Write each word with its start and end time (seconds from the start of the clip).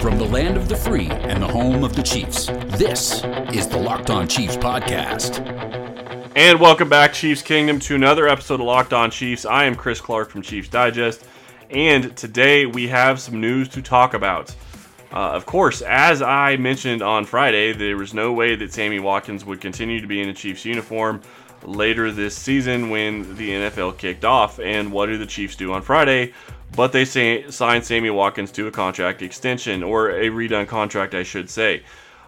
From 0.00 0.16
the 0.16 0.24
land 0.24 0.56
of 0.56 0.66
the 0.66 0.76
free 0.76 1.08
and 1.10 1.42
the 1.42 1.46
home 1.46 1.84
of 1.84 1.94
the 1.94 2.02
Chiefs, 2.02 2.46
this 2.78 3.22
is 3.52 3.68
the 3.68 3.76
Locked 3.76 4.08
On 4.08 4.26
Chiefs 4.26 4.56
podcast. 4.56 5.46
And 6.34 6.58
welcome 6.58 6.88
back, 6.88 7.12
Chiefs 7.12 7.42
Kingdom, 7.42 7.78
to 7.80 7.96
another 7.96 8.26
episode 8.26 8.60
of 8.60 8.66
Locked 8.66 8.94
On 8.94 9.10
Chiefs. 9.10 9.44
I 9.44 9.66
am 9.66 9.74
Chris 9.74 10.00
Clark 10.00 10.30
from 10.30 10.40
Chiefs 10.40 10.70
Digest, 10.70 11.26
and 11.68 12.16
today 12.16 12.64
we 12.64 12.88
have 12.88 13.20
some 13.20 13.42
news 13.42 13.68
to 13.68 13.82
talk 13.82 14.14
about. 14.14 14.54
Uh, 15.12 15.32
of 15.32 15.44
course, 15.44 15.82
as 15.82 16.22
I 16.22 16.56
mentioned 16.56 17.02
on 17.02 17.26
Friday, 17.26 17.74
there 17.74 17.98
was 17.98 18.14
no 18.14 18.32
way 18.32 18.56
that 18.56 18.72
Sammy 18.72 19.00
Watkins 19.00 19.44
would 19.44 19.60
continue 19.60 20.00
to 20.00 20.06
be 20.06 20.22
in 20.22 20.30
a 20.30 20.34
Chiefs 20.34 20.64
uniform 20.64 21.20
later 21.62 22.10
this 22.10 22.34
season 22.34 22.88
when 22.88 23.36
the 23.36 23.50
NFL 23.50 23.98
kicked 23.98 24.24
off. 24.24 24.60
And 24.60 24.92
what 24.92 25.06
do 25.06 25.18
the 25.18 25.26
Chiefs 25.26 25.56
do 25.56 25.74
on 25.74 25.82
Friday? 25.82 26.32
But 26.76 26.92
they 26.92 27.04
say, 27.04 27.50
signed 27.50 27.84
Sammy 27.84 28.10
Watkins 28.10 28.52
to 28.52 28.66
a 28.66 28.70
contract 28.70 29.22
extension, 29.22 29.82
or 29.82 30.10
a 30.10 30.28
redone 30.30 30.68
contract, 30.68 31.14
I 31.14 31.22
should 31.22 31.50
say. 31.50 31.82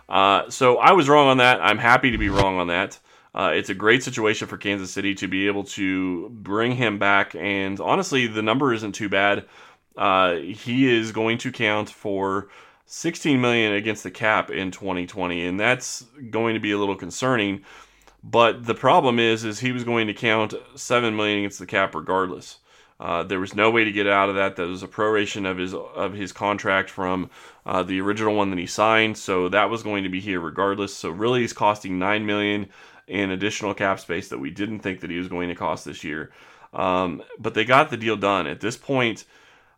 Uh, 0.09 0.51
so 0.51 0.79
I 0.79 0.93
was 0.93 1.09
wrong 1.09 1.29
on 1.29 1.39
that. 1.39 1.61
I'm 1.63 1.79
happy 1.79 2.11
to 2.11 2.19
be 2.19 2.29
wrong 2.29 2.59
on 2.59 2.67
that. 2.67 2.99
Uh, 3.35 3.53
it's 3.55 3.71
a 3.71 3.75
great 3.75 4.03
situation 4.03 4.47
for 4.47 4.59
Kansas 4.59 4.91
City 4.91 5.15
to 5.15 5.29
be 5.29 5.47
able 5.47 5.65
to 5.65 6.29
bring 6.31 6.73
him 6.73 6.99
back, 6.99 7.35
and 7.35 7.81
honestly, 7.81 8.27
the 8.27 8.43
number 8.43 8.75
isn't 8.75 8.93
too 8.93 9.09
bad. 9.09 9.47
Uh, 9.97 10.35
he 10.35 10.89
is 10.91 11.13
going 11.13 11.39
to 11.39 11.53
count 11.53 11.89
for 11.89 12.49
16 12.87 13.41
million 13.41 13.73
against 13.73 14.03
the 14.03 14.11
cap 14.11 14.51
in 14.51 14.71
2020, 14.71 15.47
and 15.47 15.59
that's 15.59 16.05
going 16.31 16.55
to 16.55 16.61
be 16.61 16.73
a 16.73 16.79
little 16.79 16.97
concerning 16.97 17.63
but 18.23 18.67
the 18.67 18.75
problem 18.75 19.19
is, 19.19 19.45
is 19.45 19.59
he 19.59 19.73
was 19.73 19.85
going 19.85 20.07
to 20.07 20.15
count 20.15 20.55
seven 20.77 21.17
million 21.17 21.39
against 21.39 21.59
the 21.59 21.67
cap 21.67 21.95
regardless. 21.95 22.59
Uh, 23.03 23.25
there 23.25 23.41
was 23.41 23.53
no 23.57 23.69
way 23.69 23.83
to 23.83 23.91
get 23.91 24.07
out 24.07 24.29
of 24.29 24.37
that. 24.37 24.55
That 24.55 24.69
was 24.69 24.85
a 24.85 24.89
proration 24.89 25.51
of 25.51 25.59
his 25.59 25.75
of 25.75 26.13
his 26.13 26.31
contract 26.31 26.89
from 26.89 27.31
uh, 27.67 27.83
the 27.83 28.01
original 28.01 28.37
one 28.37 28.51
that 28.51 28.61
he 28.61 28.67
signed. 28.67 29.19
So 29.19 29.49
that 29.49 29.71
was 29.71 29.83
going 29.83 30.05
to 30.05 30.09
be 30.09 30.21
here 30.21 30.39
regardless. 30.39 30.95
So 30.95 31.11
really, 31.11 31.41
he's 31.41 31.53
costing 31.53 31.99
nine 31.99 32.27
million 32.27 32.69
in 33.09 33.33
additional 33.33 33.75
cap 33.75 33.99
space 33.99 34.29
that 34.29 34.39
we 34.39 34.51
didn't 34.51 34.79
think 34.79 35.01
that 35.01 35.11
he 35.11 35.19
was 35.19 35.27
going 35.27 35.49
to 35.49 35.57
cost 35.57 35.85
this 35.85 36.05
year. 36.05 36.31
Um, 36.73 37.25
but 37.41 37.55
they 37.55 37.65
got 37.65 37.91
the 37.91 37.97
deal 37.97 38.17
done. 38.17 38.47
At 38.47 38.61
this 38.61 38.77
point, 38.77 39.25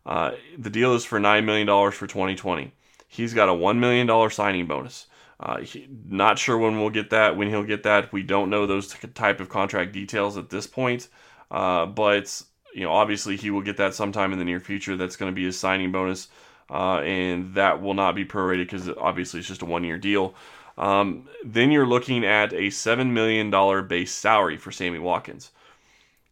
uh, 0.05 0.33
the 0.55 0.69
deal 0.69 0.93
is 0.93 1.03
for 1.03 1.19
nine 1.19 1.45
million 1.45 1.65
dollars 1.65 1.95
for 1.95 2.05
2020. 2.05 2.71
He's 3.07 3.33
got 3.33 3.49
a 3.49 3.55
one 3.55 3.79
million 3.79 4.05
dollar 4.05 4.29
signing 4.29 4.67
bonus. 4.67 5.07
Uh, 5.39 5.61
he, 5.61 5.87
not 6.07 6.37
sure 6.37 6.59
when 6.59 6.79
we'll 6.79 6.91
get 6.91 7.09
that, 7.09 7.35
when 7.35 7.49
he'll 7.49 7.63
get 7.63 7.81
that. 7.83 8.13
We 8.13 8.21
don't 8.21 8.51
know 8.51 8.67
those 8.67 8.95
type 9.15 9.39
of 9.39 9.49
contract 9.49 9.93
details 9.93 10.37
at 10.37 10.51
this 10.51 10.67
point. 10.67 11.07
Uh, 11.49 11.87
but 11.87 12.43
you 12.75 12.83
know, 12.83 12.91
obviously 12.91 13.37
he 13.37 13.49
will 13.49 13.61
get 13.61 13.77
that 13.77 13.93
sometime 13.93 14.33
in 14.33 14.39
the 14.39 14.43
near 14.43 14.59
future. 14.59 14.97
That's 14.97 15.15
going 15.15 15.31
to 15.31 15.35
be 15.35 15.45
his 15.45 15.57
signing 15.57 15.93
bonus, 15.93 16.27
uh, 16.69 16.99
and 16.99 17.53
that 17.55 17.81
will 17.81 17.93
not 17.93 18.15
be 18.15 18.25
prorated 18.25 18.65
because 18.65 18.89
obviously 18.89 19.39
it's 19.39 19.47
just 19.47 19.61
a 19.61 19.65
one-year 19.65 19.97
deal. 19.97 20.35
Um, 20.77 21.29
then 21.45 21.71
you're 21.71 21.87
looking 21.87 22.25
at 22.25 22.51
a 22.51 22.69
seven 22.69 23.13
million 23.13 23.49
dollar 23.49 23.81
base 23.81 24.13
salary 24.13 24.57
for 24.57 24.73
Sammy 24.73 24.99
Watkins. 24.99 25.51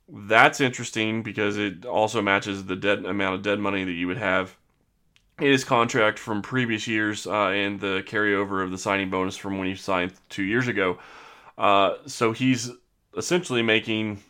That's 0.09 0.59
interesting 0.59 1.23
because 1.23 1.58
it 1.58 1.86
also 1.86 2.21
matches 2.21 2.65
the 2.65 2.76
dead 2.76 3.05
amount 3.05 3.36
of 3.36 3.42
dead 3.42 3.59
money 3.59 3.86
that 3.86 3.93
you 3.93 4.08
would 4.08 4.17
have 4.17 4.58
in 5.39 5.48
his 5.48 5.64
contract 5.64 6.20
from 6.20 6.42
previous 6.42 6.87
years 6.89 7.26
uh, 7.26 7.48
and 7.48 7.80
the 7.80 8.03
carryover 8.05 8.61
of 8.61 8.70
the 8.70 8.77
signing 8.77 9.09
bonus 9.09 9.37
from 9.37 9.58
when 9.58 9.67
he 9.67 9.76
signed 9.76 10.11
two 10.27 10.43
years 10.43 10.67
ago. 10.67 10.99
Uh, 11.58 11.93
so 12.05 12.33
he's 12.33 12.70
essentially 13.15 13.61
making 13.61 14.21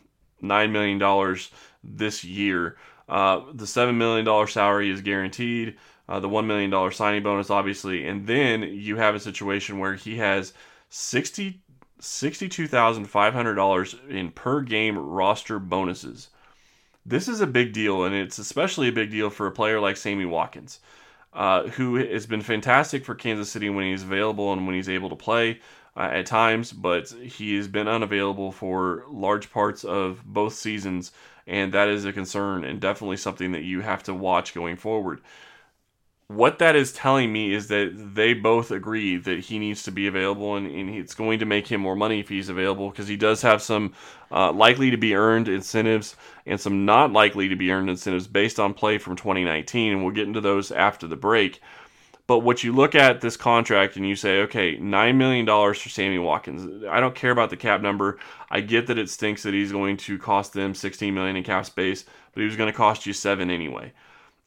nine 0.44 0.72
million 0.72 0.98
dollars 0.98 1.50
this 1.82 2.24
year. 2.24 2.76
Uh, 3.08 3.40
the 3.52 3.66
seven 3.66 3.98
million 3.98 4.24
dollar 4.24 4.46
salary 4.46 4.90
is 4.90 5.00
guaranteed. 5.00 5.76
Uh, 6.08 6.20
the 6.20 6.28
one 6.28 6.46
million 6.46 6.70
dollar 6.70 6.90
signing 6.90 7.22
bonus, 7.22 7.50
obviously, 7.50 8.06
and 8.06 8.26
then 8.26 8.62
you 8.62 8.96
have 8.96 9.14
a 9.14 9.20
situation 9.20 9.78
where 9.78 9.94
he 9.94 10.18
has 10.18 10.52
sixty. 10.88 11.60
$62,500 12.00 14.10
in 14.10 14.30
per 14.32 14.60
game 14.60 14.98
roster 14.98 15.58
bonuses. 15.58 16.28
This 17.06 17.28
is 17.28 17.40
a 17.40 17.46
big 17.46 17.72
deal, 17.72 18.04
and 18.04 18.14
it's 18.14 18.38
especially 18.38 18.88
a 18.88 18.92
big 18.92 19.10
deal 19.10 19.30
for 19.30 19.46
a 19.46 19.52
player 19.52 19.80
like 19.80 19.96
Sammy 19.96 20.26
Watkins, 20.26 20.80
uh, 21.32 21.68
who 21.68 21.96
has 21.96 22.26
been 22.26 22.42
fantastic 22.42 23.06
for 23.06 23.14
Kansas 23.14 23.50
City 23.50 23.70
when 23.70 23.86
he's 23.86 24.02
available 24.02 24.52
and 24.52 24.66
when 24.66 24.74
he's 24.74 24.90
able 24.90 25.08
to 25.08 25.16
play 25.16 25.60
uh, 25.96 26.08
at 26.12 26.26
times, 26.26 26.72
but 26.72 27.08
he 27.10 27.56
has 27.56 27.68
been 27.68 27.88
unavailable 27.88 28.52
for 28.52 29.04
large 29.08 29.50
parts 29.50 29.84
of 29.84 30.24
both 30.24 30.54
seasons, 30.54 31.12
and 31.46 31.72
that 31.72 31.88
is 31.88 32.04
a 32.04 32.12
concern 32.12 32.64
and 32.64 32.80
definitely 32.80 33.16
something 33.16 33.52
that 33.52 33.62
you 33.62 33.80
have 33.80 34.02
to 34.02 34.14
watch 34.14 34.54
going 34.54 34.76
forward. 34.76 35.20
What 36.26 36.58
that 36.58 36.74
is 36.74 36.92
telling 36.92 37.32
me 37.32 37.52
is 37.52 37.68
that 37.68 37.92
they 38.14 38.32
both 38.32 38.70
agree 38.70 39.18
that 39.18 39.40
he 39.40 39.58
needs 39.58 39.82
to 39.82 39.92
be 39.92 40.06
available 40.06 40.56
and, 40.56 40.66
and 40.66 40.88
it's 40.88 41.14
going 41.14 41.38
to 41.40 41.44
make 41.44 41.66
him 41.66 41.82
more 41.82 41.94
money 41.94 42.18
if 42.18 42.30
he's 42.30 42.48
available 42.48 42.88
because 42.88 43.06
he 43.06 43.16
does 43.16 43.42
have 43.42 43.60
some 43.60 43.92
uh, 44.32 44.50
likely 44.50 44.90
to 44.90 44.96
be 44.96 45.14
earned 45.14 45.48
incentives 45.48 46.16
and 46.46 46.58
some 46.58 46.86
not 46.86 47.12
likely 47.12 47.50
to 47.50 47.56
be 47.56 47.70
earned 47.70 47.90
incentives 47.90 48.26
based 48.26 48.58
on 48.58 48.72
play 48.72 48.96
from 48.96 49.16
2019 49.16 49.92
and 49.92 50.02
we'll 50.02 50.14
get 50.14 50.26
into 50.26 50.40
those 50.40 50.72
after 50.72 51.06
the 51.06 51.14
break 51.14 51.60
but 52.26 52.40
what 52.40 52.64
you 52.64 52.72
look 52.72 52.94
at 52.94 53.20
this 53.20 53.36
contract 53.36 53.96
and 53.96 54.08
you 54.08 54.16
say 54.16 54.40
okay 54.42 54.76
$9 54.76 55.16
million 55.16 55.46
for 55.46 55.88
sammy 55.88 56.18
watkins. 56.18 56.84
I 56.88 57.00
don't 57.00 57.14
care 57.14 57.30
about 57.30 57.50
the 57.50 57.56
cap 57.56 57.80
number. 57.80 58.18
I 58.50 58.60
get 58.60 58.86
that 58.86 58.98
it 58.98 59.10
stinks 59.10 59.42
that 59.42 59.54
he's 59.54 59.72
going 59.72 59.96
to 59.98 60.18
cost 60.18 60.52
them 60.52 60.74
16 60.74 61.12
million 61.14 61.36
in 61.36 61.44
cap 61.44 61.66
space 61.66 62.04
but 62.34 62.40
he 62.40 62.46
was 62.46 62.56
going 62.56 62.70
to 62.70 62.76
cost 62.76 63.06
you 63.06 63.12
7 63.12 63.50
anyway. 63.50 63.92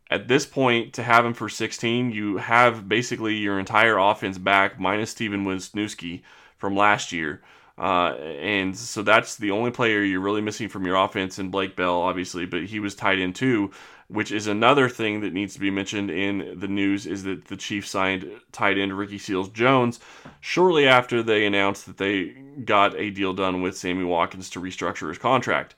At 0.09 0.27
this 0.27 0.45
point, 0.45 0.93
to 0.93 1.03
have 1.03 1.25
him 1.25 1.33
for 1.33 1.49
16, 1.49 2.11
you 2.11 2.37
have 2.37 2.87
basically 2.87 3.35
your 3.35 3.59
entire 3.59 3.97
offense 3.97 4.37
back 4.37 4.79
minus 4.79 5.13
Stefen 5.13 5.43
Wisniewski 5.45 6.21
from 6.57 6.75
last 6.75 7.11
year. 7.11 7.41
Uh, 7.77 8.15
and 8.15 8.75
so 8.75 9.03
that's 9.03 9.35
the 9.35 9.51
only 9.51 9.69
player 9.69 10.01
you're 10.01 10.21
really 10.21 10.41
missing 10.41 10.69
from 10.69 10.85
your 10.85 10.95
offense, 10.95 11.37
and 11.37 11.51
Blake 11.51 11.75
Bell, 11.75 12.01
obviously, 12.01 12.45
but 12.45 12.65
he 12.65 12.79
was 12.79 12.95
tied 12.95 13.19
in 13.19 13.33
too, 13.33 13.71
which 14.09 14.31
is 14.31 14.47
another 14.47 14.87
thing 14.87 15.19
that 15.21 15.33
needs 15.33 15.53
to 15.53 15.59
be 15.59 15.69
mentioned 15.69 16.09
in 16.09 16.57
the 16.59 16.67
news 16.67 17.05
is 17.05 17.23
that 17.23 17.45
the 17.45 17.57
Chiefs 17.57 17.89
signed 17.89 18.29
tight 18.51 18.77
end 18.77 18.97
Ricky 18.97 19.17
Seals 19.17 19.49
Jones 19.49 19.99
shortly 20.39 20.87
after 20.87 21.21
they 21.21 21.45
announced 21.45 21.85
that 21.85 21.97
they 21.97 22.29
got 22.63 22.95
a 22.95 23.09
deal 23.09 23.33
done 23.33 23.61
with 23.61 23.77
Sammy 23.77 24.05
Watkins 24.05 24.49
to 24.51 24.61
restructure 24.61 25.09
his 25.09 25.17
contract. 25.17 25.75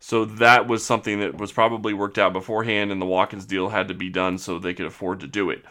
So 0.00 0.24
that 0.24 0.66
was 0.66 0.84
something 0.84 1.20
that 1.20 1.36
was 1.36 1.52
probably 1.52 1.92
worked 1.92 2.18
out 2.18 2.32
beforehand, 2.32 2.92
and 2.92 3.02
the 3.02 3.06
Watkins 3.06 3.44
deal 3.44 3.68
had 3.68 3.88
to 3.88 3.94
be 3.94 4.08
done 4.08 4.38
so 4.38 4.58
they 4.58 4.74
could 4.74 4.86
afford 4.86 5.20
to 5.20 5.26
do 5.26 5.50
it. 5.50 5.64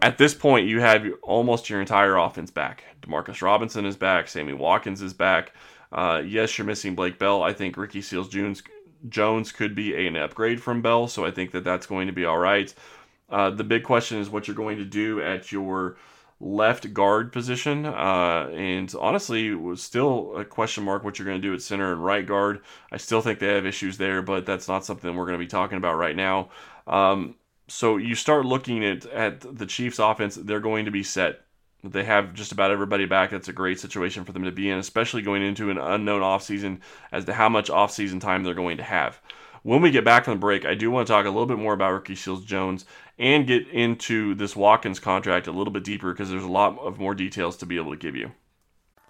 At 0.00 0.18
this 0.18 0.34
point, 0.34 0.66
you 0.66 0.80
have 0.80 1.06
almost 1.22 1.70
your 1.70 1.80
entire 1.80 2.16
offense 2.16 2.50
back. 2.50 2.84
Demarcus 3.02 3.42
Robinson 3.42 3.84
is 3.84 3.96
back. 3.96 4.28
Sammy 4.28 4.54
Watkins 4.54 5.02
is 5.02 5.12
back. 5.12 5.52
Uh, 5.92 6.22
yes, 6.26 6.56
you're 6.56 6.66
missing 6.66 6.94
Blake 6.94 7.18
Bell. 7.18 7.42
I 7.42 7.52
think 7.52 7.76
Ricky 7.76 8.00
Seals 8.00 8.28
Jones 8.28 8.62
Jones 9.08 9.52
could 9.52 9.74
be 9.74 10.06
an 10.06 10.16
upgrade 10.16 10.62
from 10.62 10.82
Bell, 10.82 11.08
so 11.08 11.24
I 11.24 11.30
think 11.30 11.50
that 11.52 11.64
that's 11.64 11.86
going 11.86 12.06
to 12.06 12.12
be 12.12 12.24
all 12.24 12.38
right. 12.38 12.72
Uh, 13.28 13.50
the 13.50 13.64
big 13.64 13.82
question 13.82 14.18
is 14.18 14.28
what 14.28 14.46
you're 14.46 14.56
going 14.56 14.78
to 14.78 14.84
do 14.84 15.20
at 15.22 15.50
your 15.50 15.96
left 16.42 16.92
guard 16.92 17.32
position. 17.32 17.86
Uh, 17.86 18.50
and 18.52 18.92
honestly, 19.00 19.54
was 19.54 19.82
still 19.82 20.36
a 20.36 20.44
question 20.44 20.84
mark 20.84 21.04
what 21.04 21.18
you're 21.18 21.26
going 21.26 21.40
to 21.40 21.48
do 21.48 21.54
at 21.54 21.62
center 21.62 21.92
and 21.92 22.04
right 22.04 22.26
guard. 22.26 22.60
I 22.90 22.96
still 22.96 23.22
think 23.22 23.38
they 23.38 23.54
have 23.54 23.64
issues 23.64 23.96
there, 23.96 24.20
but 24.20 24.44
that's 24.44 24.68
not 24.68 24.84
something 24.84 25.14
we're 25.14 25.26
going 25.26 25.38
to 25.38 25.44
be 25.44 25.48
talking 25.48 25.78
about 25.78 25.96
right 25.96 26.16
now. 26.16 26.50
Um, 26.86 27.36
so 27.68 27.96
you 27.96 28.14
start 28.14 28.44
looking 28.44 28.84
at, 28.84 29.06
at 29.06 29.40
the 29.40 29.66
Chiefs' 29.66 29.98
offense, 29.98 30.34
they're 30.34 30.60
going 30.60 30.84
to 30.84 30.90
be 30.90 31.02
set. 31.02 31.40
They 31.84 32.04
have 32.04 32.32
just 32.32 32.52
about 32.52 32.70
everybody 32.70 33.06
back. 33.06 33.30
That's 33.30 33.48
a 33.48 33.52
great 33.52 33.80
situation 33.80 34.24
for 34.24 34.30
them 34.32 34.44
to 34.44 34.52
be 34.52 34.70
in, 34.70 34.78
especially 34.78 35.22
going 35.22 35.42
into 35.42 35.68
an 35.68 35.78
unknown 35.78 36.20
offseason 36.20 36.78
as 37.10 37.24
to 37.24 37.32
how 37.32 37.48
much 37.48 37.70
offseason 37.70 38.20
time 38.20 38.44
they're 38.44 38.54
going 38.54 38.76
to 38.76 38.84
have. 38.84 39.20
When 39.64 39.82
we 39.82 39.90
get 39.90 40.04
back 40.04 40.24
from 40.24 40.34
the 40.34 40.40
break, 40.40 40.64
I 40.64 40.74
do 40.74 40.90
want 40.90 41.06
to 41.06 41.12
talk 41.12 41.26
a 41.26 41.30
little 41.30 41.46
bit 41.46 41.58
more 41.58 41.72
about 41.72 41.92
Ricky 41.92 42.14
Seals 42.14 42.44
Jones 42.44 42.84
and 43.18 43.46
get 43.46 43.68
into 43.68 44.34
this 44.34 44.54
Watkins 44.54 45.00
contract 45.00 45.46
a 45.48 45.52
little 45.52 45.72
bit 45.72 45.84
deeper 45.84 46.12
because 46.12 46.30
there's 46.30 46.44
a 46.44 46.48
lot 46.48 46.78
of 46.78 46.98
more 46.98 47.14
details 47.14 47.56
to 47.58 47.66
be 47.66 47.76
able 47.76 47.90
to 47.92 47.96
give 47.96 48.16
you. 48.16 48.32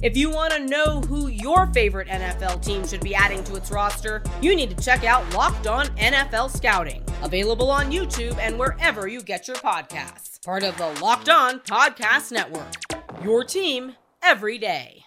If 0.00 0.16
you 0.16 0.30
want 0.30 0.52
to 0.52 0.60
know 0.60 1.00
who 1.00 1.26
your 1.26 1.66
favorite 1.66 2.06
NFL 2.06 2.64
team 2.64 2.86
should 2.86 3.00
be 3.00 3.16
adding 3.16 3.42
to 3.42 3.56
its 3.56 3.72
roster, 3.72 4.22
you 4.40 4.54
need 4.54 4.70
to 4.70 4.84
check 4.84 5.02
out 5.02 5.28
Locked 5.34 5.66
On 5.66 5.86
NFL 5.96 6.56
Scouting, 6.56 7.02
available 7.22 7.68
on 7.68 7.90
YouTube 7.90 8.38
and 8.38 8.56
wherever 8.56 9.08
you 9.08 9.20
get 9.20 9.48
your 9.48 9.56
podcasts. 9.56 10.40
Part 10.44 10.62
of 10.62 10.78
the 10.78 10.86
Locked 11.02 11.28
On 11.28 11.58
Podcast 11.58 12.30
Network. 12.30 12.74
Your 13.24 13.42
team 13.42 13.96
every 14.22 14.56
day. 14.56 15.02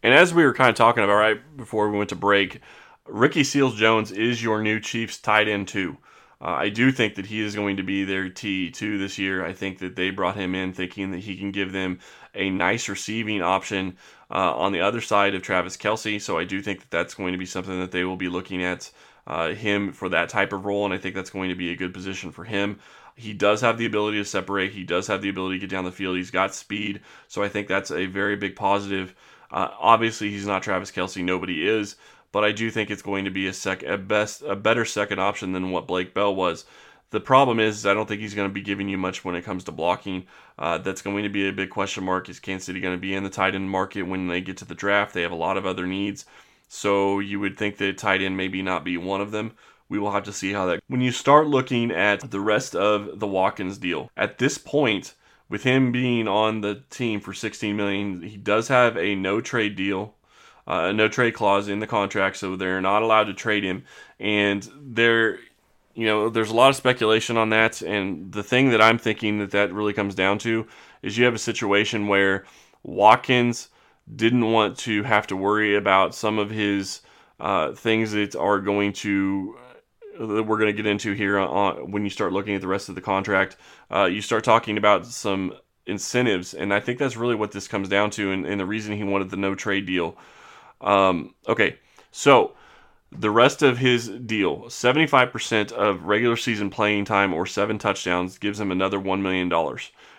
And 0.00 0.14
as 0.14 0.32
we 0.32 0.44
were 0.44 0.54
kind 0.54 0.70
of 0.70 0.76
talking 0.76 1.02
about 1.02 1.16
right 1.16 1.56
before 1.56 1.90
we 1.90 1.98
went 1.98 2.10
to 2.10 2.16
break, 2.16 2.60
Ricky 3.04 3.42
Seals 3.42 3.74
Jones 3.74 4.12
is 4.12 4.40
your 4.40 4.62
new 4.62 4.78
Chiefs 4.78 5.18
tight 5.18 5.48
end 5.48 5.66
too. 5.66 5.96
Uh, 6.40 6.50
I 6.50 6.68
do 6.68 6.92
think 6.92 7.14
that 7.14 7.26
he 7.26 7.40
is 7.40 7.54
going 7.54 7.78
to 7.78 7.82
be 7.82 8.04
their 8.04 8.28
T2 8.28 8.98
this 8.98 9.18
year. 9.18 9.44
I 9.44 9.54
think 9.54 9.78
that 9.78 9.96
they 9.96 10.10
brought 10.10 10.36
him 10.36 10.54
in 10.54 10.72
thinking 10.72 11.10
that 11.12 11.20
he 11.20 11.36
can 11.36 11.50
give 11.50 11.72
them 11.72 11.98
a 12.36 12.50
nice 12.50 12.88
receiving 12.88 13.42
option 13.42 13.96
uh, 14.30 14.54
on 14.56 14.72
the 14.72 14.80
other 14.80 15.00
side 15.00 15.34
of 15.34 15.42
Travis 15.42 15.76
Kelce. 15.76 16.20
So 16.20 16.38
I 16.38 16.44
do 16.44 16.62
think 16.62 16.80
that 16.80 16.90
that's 16.90 17.14
going 17.14 17.32
to 17.32 17.38
be 17.38 17.46
something 17.46 17.80
that 17.80 17.92
they 17.92 18.04
will 18.04 18.16
be 18.16 18.28
looking 18.28 18.62
at 18.62 18.90
uh, 19.26 19.50
him 19.50 19.92
for 19.92 20.08
that 20.10 20.28
type 20.28 20.52
of 20.52 20.64
role, 20.64 20.84
and 20.84 20.94
I 20.94 20.98
think 20.98 21.14
that's 21.14 21.30
going 21.30 21.48
to 21.48 21.56
be 21.56 21.72
a 21.72 21.76
good 21.76 21.92
position 21.92 22.30
for 22.30 22.44
him. 22.44 22.78
He 23.16 23.32
does 23.32 23.60
have 23.62 23.78
the 23.78 23.86
ability 23.86 24.18
to 24.18 24.24
separate. 24.24 24.72
He 24.72 24.84
does 24.84 25.06
have 25.06 25.22
the 25.22 25.30
ability 25.30 25.56
to 25.56 25.66
get 25.66 25.70
down 25.70 25.84
the 25.84 25.92
field. 25.92 26.16
He's 26.16 26.30
got 26.30 26.54
speed, 26.54 27.00
so 27.28 27.42
I 27.42 27.48
think 27.48 27.66
that's 27.66 27.90
a 27.90 28.06
very 28.06 28.36
big 28.36 28.54
positive. 28.56 29.14
Uh, 29.50 29.68
obviously, 29.78 30.30
he's 30.30 30.46
not 30.46 30.62
Travis 30.62 30.92
Kelce. 30.92 31.24
Nobody 31.24 31.66
is, 31.66 31.96
but 32.30 32.44
I 32.44 32.52
do 32.52 32.70
think 32.70 32.90
it's 32.90 33.02
going 33.02 33.24
to 33.24 33.30
be 33.30 33.46
a 33.46 33.52
sec, 33.52 33.82
a 33.82 33.96
best, 33.96 34.42
a 34.42 34.54
better 34.54 34.84
second 34.84 35.18
option 35.18 35.52
than 35.52 35.70
what 35.70 35.86
Blake 35.86 36.14
Bell 36.14 36.34
was. 36.34 36.64
The 37.10 37.20
problem 37.20 37.60
is, 37.60 37.86
I 37.86 37.94
don't 37.94 38.06
think 38.06 38.20
he's 38.20 38.34
going 38.34 38.48
to 38.48 38.52
be 38.52 38.62
giving 38.62 38.88
you 38.88 38.98
much 38.98 39.24
when 39.24 39.36
it 39.36 39.44
comes 39.44 39.64
to 39.64 39.72
blocking. 39.72 40.26
Uh, 40.58 40.78
that's 40.78 41.02
going 41.02 41.22
to 41.22 41.28
be 41.28 41.48
a 41.48 41.52
big 41.52 41.70
question 41.70 42.04
mark. 42.04 42.28
Is 42.28 42.40
Kansas 42.40 42.66
City 42.66 42.80
going 42.80 42.96
to 42.96 43.00
be 43.00 43.14
in 43.14 43.22
the 43.22 43.30
tight 43.30 43.54
end 43.54 43.70
market 43.70 44.02
when 44.02 44.26
they 44.26 44.40
get 44.40 44.56
to 44.58 44.64
the 44.64 44.74
draft? 44.74 45.14
They 45.14 45.22
have 45.22 45.32
a 45.32 45.36
lot 45.36 45.56
of 45.56 45.66
other 45.66 45.86
needs, 45.86 46.26
so 46.68 47.20
you 47.20 47.38
would 47.40 47.56
think 47.56 47.76
that 47.78 47.98
tight 47.98 48.22
end 48.22 48.36
maybe 48.36 48.60
not 48.62 48.84
be 48.84 48.96
one 48.96 49.20
of 49.20 49.30
them. 49.30 49.52
We 49.88 50.00
will 50.00 50.10
have 50.10 50.24
to 50.24 50.32
see 50.32 50.52
how 50.52 50.66
that. 50.66 50.80
When 50.88 51.00
you 51.00 51.12
start 51.12 51.46
looking 51.46 51.92
at 51.92 52.30
the 52.30 52.40
rest 52.40 52.74
of 52.74 53.20
the 53.20 53.26
Watkins 53.26 53.78
deal, 53.78 54.10
at 54.16 54.38
this 54.38 54.58
point, 54.58 55.14
with 55.48 55.62
him 55.62 55.92
being 55.92 56.26
on 56.26 56.60
the 56.60 56.82
team 56.90 57.20
for 57.20 57.32
16 57.32 57.76
million, 57.76 58.22
he 58.22 58.36
does 58.36 58.66
have 58.66 58.96
a 58.96 59.14
no 59.14 59.40
trade 59.40 59.76
deal 59.76 60.16
uh, 60.68 60.88
a 60.88 60.92
no 60.92 61.08
trade 61.08 61.34
clause 61.34 61.68
in 61.68 61.78
the 61.78 61.86
contract, 61.86 62.36
so 62.36 62.56
they're 62.56 62.80
not 62.80 63.02
allowed 63.02 63.24
to 63.24 63.34
trade 63.34 63.64
him. 63.64 63.84
And 64.18 64.68
there, 64.80 65.38
you 65.96 66.04
know, 66.04 66.28
there's 66.28 66.50
a 66.50 66.54
lot 66.54 66.68
of 66.68 66.76
speculation 66.76 67.38
on 67.38 67.48
that. 67.50 67.80
And 67.80 68.30
the 68.30 68.42
thing 68.42 68.68
that 68.68 68.82
I'm 68.82 68.98
thinking 68.98 69.38
that 69.38 69.50
that 69.52 69.72
really 69.72 69.94
comes 69.94 70.14
down 70.14 70.38
to 70.40 70.66
is 71.02 71.16
you 71.16 71.24
have 71.24 71.34
a 71.34 71.38
situation 71.38 72.06
where 72.06 72.44
Watkins 72.82 73.70
didn't 74.14 74.52
want 74.52 74.76
to 74.78 75.02
have 75.04 75.26
to 75.28 75.36
worry 75.36 75.74
about 75.74 76.14
some 76.14 76.38
of 76.38 76.50
his 76.50 77.00
uh, 77.40 77.72
things 77.72 78.12
that 78.12 78.36
are 78.36 78.60
going 78.60 78.92
to 78.92 79.56
that 80.18 80.44
we're 80.44 80.58
going 80.58 80.74
to 80.74 80.82
get 80.82 80.86
into 80.86 81.12
here 81.12 81.38
on, 81.38 81.90
when 81.90 82.02
you 82.04 82.10
start 82.10 82.32
looking 82.32 82.54
at 82.54 82.60
the 82.60 82.68
rest 82.68 82.88
of 82.88 82.94
the 82.94 83.00
contract. 83.00 83.56
Uh, 83.90 84.04
you 84.04 84.22
start 84.22 84.44
talking 84.44 84.78
about 84.78 85.06
some 85.06 85.52
incentives, 85.86 86.54
and 86.54 86.72
I 86.72 86.80
think 86.80 86.98
that's 86.98 87.16
really 87.16 87.34
what 87.34 87.52
this 87.52 87.68
comes 87.68 87.88
down 87.88 88.10
to, 88.12 88.32
and, 88.32 88.46
and 88.46 88.58
the 88.58 88.64
reason 88.64 88.96
he 88.96 89.04
wanted 89.04 89.30
the 89.30 89.36
no 89.36 89.54
trade 89.54 89.86
deal. 89.86 90.16
Um, 90.80 91.34
okay, 91.46 91.78
so 92.12 92.54
the 93.12 93.30
rest 93.30 93.62
of 93.62 93.78
his 93.78 94.08
deal 94.08 94.62
75% 94.64 95.72
of 95.72 96.04
regular 96.04 96.36
season 96.36 96.70
playing 96.70 97.04
time 97.04 97.32
or 97.32 97.46
seven 97.46 97.78
touchdowns 97.78 98.38
gives 98.38 98.60
him 98.60 98.70
another 98.70 98.98
$1 98.98 99.20
million. 99.20 99.52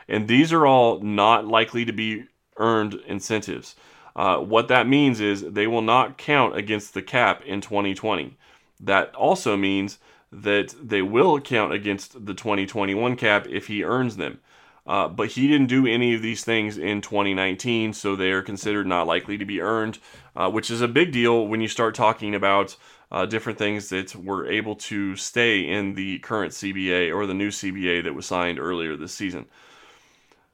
And 0.07 0.27
these 0.27 0.53
are 0.53 0.65
all 0.65 0.99
not 1.01 1.45
likely 1.45 1.85
to 1.85 1.93
be 1.93 2.25
earned 2.57 2.95
incentives. 3.05 3.75
Uh, 4.15 4.37
what 4.37 4.67
that 4.67 4.87
means 4.87 5.19
is 5.19 5.43
they 5.43 5.67
will 5.67 5.81
not 5.81 6.17
count 6.17 6.57
against 6.57 6.93
the 6.93 7.01
cap 7.01 7.43
in 7.45 7.61
2020. 7.61 8.35
That 8.79 9.13
also 9.15 9.55
means 9.55 9.99
that 10.31 10.73
they 10.81 11.01
will 11.01 11.39
count 11.39 11.73
against 11.73 12.25
the 12.25 12.33
2021 12.33 13.15
cap 13.15 13.47
if 13.47 13.67
he 13.67 13.83
earns 13.83 14.17
them. 14.17 14.39
Uh, 14.87 15.07
but 15.07 15.27
he 15.29 15.47
didn't 15.47 15.67
do 15.67 15.85
any 15.85 16.15
of 16.15 16.21
these 16.21 16.45
things 16.45 16.77
in 16.77 17.01
2019, 17.01 17.91
so 17.91 18.15
they 18.15 18.31
are 18.31 18.41
considered 18.41 18.87
not 18.87 19.05
likely 19.05 19.37
to 19.37 19.43
be 19.43 19.59
earned, 19.59 19.99
uh, 20.35 20.49
which 20.49 20.71
is 20.71 20.81
a 20.81 20.87
big 20.87 21.11
deal 21.11 21.45
when 21.45 21.59
you 21.59 21.67
start 21.67 21.93
talking 21.93 22.33
about 22.33 22.77
uh, 23.11 23.25
different 23.25 23.57
things 23.59 23.89
that 23.89 24.15
were 24.15 24.49
able 24.49 24.75
to 24.75 25.15
stay 25.17 25.59
in 25.59 25.95
the 25.95 26.19
current 26.19 26.53
CBA 26.53 27.13
or 27.13 27.25
the 27.25 27.33
new 27.33 27.49
CBA 27.49 28.03
that 28.05 28.13
was 28.13 28.25
signed 28.25 28.59
earlier 28.59 28.95
this 28.95 29.13
season. 29.13 29.45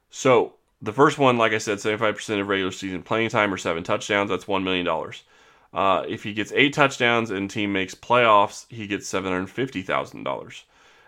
So 0.09 0.53
the 0.81 0.93
first 0.93 1.17
one, 1.17 1.37
like 1.37 1.53
I 1.53 1.57
said, 1.59 1.77
75% 1.77 2.41
of 2.41 2.47
regular 2.47 2.71
season 2.71 3.03
playing 3.03 3.29
time 3.29 3.53
or 3.53 3.57
seven 3.57 3.83
touchdowns, 3.83 4.29
that's 4.29 4.45
$1 4.45 4.63
million. 4.63 4.87
Uh, 5.73 6.05
if 6.07 6.23
he 6.23 6.33
gets 6.33 6.51
eight 6.53 6.73
touchdowns 6.73 7.31
and 7.31 7.49
team 7.49 7.71
makes 7.71 7.95
playoffs, 7.95 8.65
he 8.69 8.85
gets 8.85 9.11
$750,000. 9.11 10.63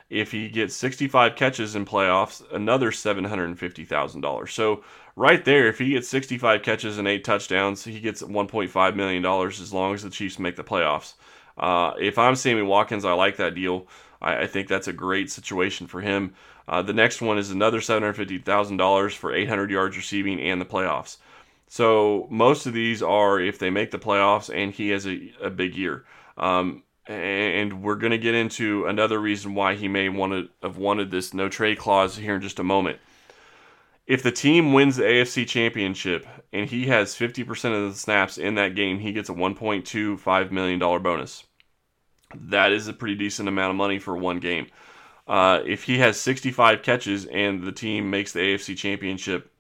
If 0.09 0.31
he 0.31 0.49
gets 0.49 0.75
65 0.75 1.35
catches 1.35 1.75
in 1.75 1.85
playoffs, 1.85 2.43
another 2.53 2.91
$750,000. 2.91 4.49
So, 4.49 4.83
right 5.15 5.43
there, 5.43 5.67
if 5.67 5.79
he 5.79 5.91
gets 5.91 6.07
65 6.09 6.61
catches 6.61 6.97
and 6.97 7.07
eight 7.07 7.23
touchdowns, 7.23 7.83
he 7.83 7.99
gets 7.99 8.21
$1.5 8.21 8.95
million 8.95 9.25
as 9.25 9.73
long 9.73 9.93
as 9.95 10.03
the 10.03 10.09
Chiefs 10.09 10.37
make 10.37 10.55
the 10.55 10.63
playoffs. 10.63 11.15
Uh, 11.57 11.93
if 11.99 12.17
I'm 12.17 12.35
Sammy 12.35 12.61
Watkins, 12.61 13.05
I 13.05 13.13
like 13.13 13.37
that 13.37 13.55
deal. 13.55 13.87
I, 14.21 14.41
I 14.43 14.47
think 14.47 14.67
that's 14.67 14.87
a 14.87 14.93
great 14.93 15.31
situation 15.31 15.87
for 15.87 16.01
him. 16.01 16.35
Uh, 16.67 16.81
the 16.81 16.93
next 16.93 17.21
one 17.21 17.37
is 17.37 17.51
another 17.51 17.79
$750,000 17.79 19.15
for 19.15 19.33
800 19.33 19.71
yards 19.71 19.97
receiving 19.97 20.39
and 20.39 20.59
the 20.59 20.65
playoffs. 20.65 21.17
So 21.67 22.27
most 22.29 22.65
of 22.65 22.73
these 22.73 23.01
are 23.01 23.39
if 23.39 23.59
they 23.59 23.69
make 23.69 23.91
the 23.91 23.99
playoffs 23.99 24.53
and 24.53 24.71
he 24.71 24.89
has 24.89 25.05
a, 25.07 25.33
a 25.41 25.49
big 25.49 25.75
year. 25.75 26.05
Um, 26.37 26.83
and 27.07 27.83
we're 27.83 27.95
going 27.95 28.11
to 28.11 28.17
get 28.17 28.35
into 28.35 28.85
another 28.85 29.19
reason 29.19 29.53
why 29.53 29.75
he 29.75 29.87
may 29.87 30.09
want 30.09 30.33
to 30.33 30.49
have 30.63 30.77
wanted 30.77 31.11
this 31.11 31.33
no 31.33 31.49
trade 31.49 31.77
clause 31.77 32.17
here 32.17 32.35
in 32.35 32.41
just 32.41 32.59
a 32.59 32.63
moment. 32.63 32.99
If 34.07 34.21
the 34.21 34.31
team 34.31 34.73
wins 34.73 34.97
the 34.97 35.03
AFC 35.03 35.47
championship 35.47 36.27
and 36.53 36.69
he 36.69 36.87
has 36.87 37.15
50% 37.15 37.49
of 37.75 37.91
the 37.91 37.99
snaps 37.99 38.37
in 38.37 38.55
that 38.55 38.75
game, 38.75 38.99
he 38.99 39.13
gets 39.13 39.29
a 39.29 39.33
$1.25 39.33 40.51
million 40.51 40.79
bonus. 40.79 41.43
That 42.35 42.71
is 42.71 42.87
a 42.87 42.93
pretty 42.93 43.15
decent 43.15 43.47
amount 43.47 43.71
of 43.71 43.77
money 43.77 43.97
for 43.99 44.15
one 44.15 44.39
game. 44.39 44.67
Uh, 45.27 45.61
if 45.65 45.83
he 45.83 45.97
has 45.99 46.19
65 46.19 46.83
catches 46.83 47.25
and 47.25 47.63
the 47.63 47.71
team 47.71 48.11
makes 48.11 48.31
the 48.31 48.39
AFC 48.39 48.77
championship, 48.77 49.51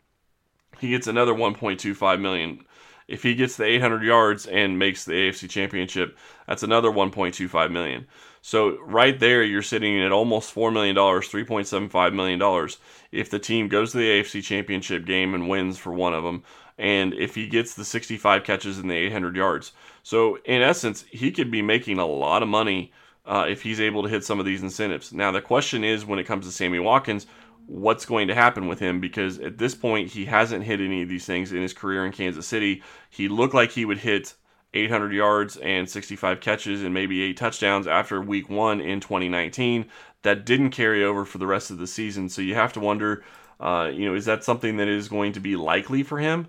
he 0.79 0.89
gets 0.89 1.07
another 1.07 1.33
1.25 1.33 2.19
million 2.19 2.65
if 3.07 3.23
he 3.23 3.35
gets 3.35 3.55
the 3.55 3.65
800 3.65 4.03
yards 4.03 4.45
and 4.45 4.79
makes 4.79 5.05
the 5.05 5.13
AFC 5.13 5.49
Championship, 5.49 6.17
that's 6.47 6.63
another 6.63 6.89
1.25 6.89 7.71
million. 7.71 8.07
So 8.41 8.77
right 8.81 9.19
there, 9.19 9.43
you're 9.43 9.61
sitting 9.61 10.01
at 10.01 10.11
almost 10.11 10.51
four 10.51 10.71
million 10.71 10.95
dollars, 10.95 11.29
3.75 11.29 12.13
million 12.13 12.37
dollars, 12.37 12.77
if 13.11 13.29
the 13.29 13.39
team 13.39 13.67
goes 13.67 13.91
to 13.91 13.97
the 13.97 14.21
AFC 14.21 14.43
Championship 14.43 15.05
game 15.05 15.33
and 15.33 15.49
wins 15.49 15.77
for 15.77 15.93
one 15.93 16.13
of 16.13 16.23
them, 16.23 16.43
and 16.77 17.13
if 17.13 17.35
he 17.35 17.47
gets 17.47 17.73
the 17.73 17.85
65 17.85 18.43
catches 18.43 18.77
and 18.77 18.89
the 18.89 18.95
800 18.95 19.35
yards. 19.35 19.71
So 20.03 20.37
in 20.45 20.61
essence, 20.61 21.05
he 21.09 21.31
could 21.31 21.49
be 21.49 21.61
making 21.61 21.97
a 21.97 22.05
lot 22.05 22.43
of 22.43 22.49
money 22.49 22.91
uh, 23.25 23.47
if 23.49 23.63
he's 23.63 23.81
able 23.81 24.03
to 24.03 24.09
hit 24.09 24.23
some 24.23 24.39
of 24.39 24.45
these 24.45 24.61
incentives. 24.61 25.11
Now 25.11 25.31
the 25.31 25.41
question 25.41 25.83
is, 25.83 26.05
when 26.05 26.19
it 26.19 26.25
comes 26.25 26.45
to 26.45 26.51
Sammy 26.51 26.79
Watkins 26.79 27.25
what's 27.67 28.05
going 28.05 28.27
to 28.27 28.35
happen 28.35 28.67
with 28.67 28.79
him 28.79 28.99
because 28.99 29.39
at 29.39 29.57
this 29.57 29.75
point 29.75 30.11
he 30.11 30.25
hasn't 30.25 30.63
hit 30.63 30.79
any 30.79 31.01
of 31.01 31.09
these 31.09 31.25
things 31.25 31.51
in 31.51 31.61
his 31.61 31.73
career 31.73 32.05
in 32.05 32.11
Kansas 32.11 32.47
City. 32.47 32.83
He 33.09 33.27
looked 33.27 33.53
like 33.53 33.71
he 33.71 33.85
would 33.85 33.99
hit 33.99 34.35
800 34.73 35.13
yards 35.13 35.57
and 35.57 35.89
65 35.89 36.41
catches 36.41 36.83
and 36.83 36.93
maybe 36.93 37.21
eight 37.21 37.37
touchdowns 37.37 37.87
after 37.87 38.21
week 38.21 38.49
one 38.49 38.81
in 38.81 38.99
2019. 38.99 39.85
That 40.21 40.45
didn't 40.45 40.71
carry 40.71 41.03
over 41.03 41.23
for 41.23 41.37
the 41.37 41.47
rest 41.47 41.71
of 41.71 41.77
the 41.77 41.87
season. 41.87 42.29
So 42.29 42.41
you 42.41 42.55
have 42.55 42.73
to 42.73 42.79
wonder, 42.79 43.23
uh, 43.59 43.89
you 43.93 44.05
know, 44.05 44.15
is 44.15 44.25
that 44.25 44.43
something 44.43 44.77
that 44.77 44.87
is 44.87 45.07
going 45.07 45.33
to 45.33 45.39
be 45.39 45.55
likely 45.55 46.03
for 46.03 46.19
him? 46.19 46.47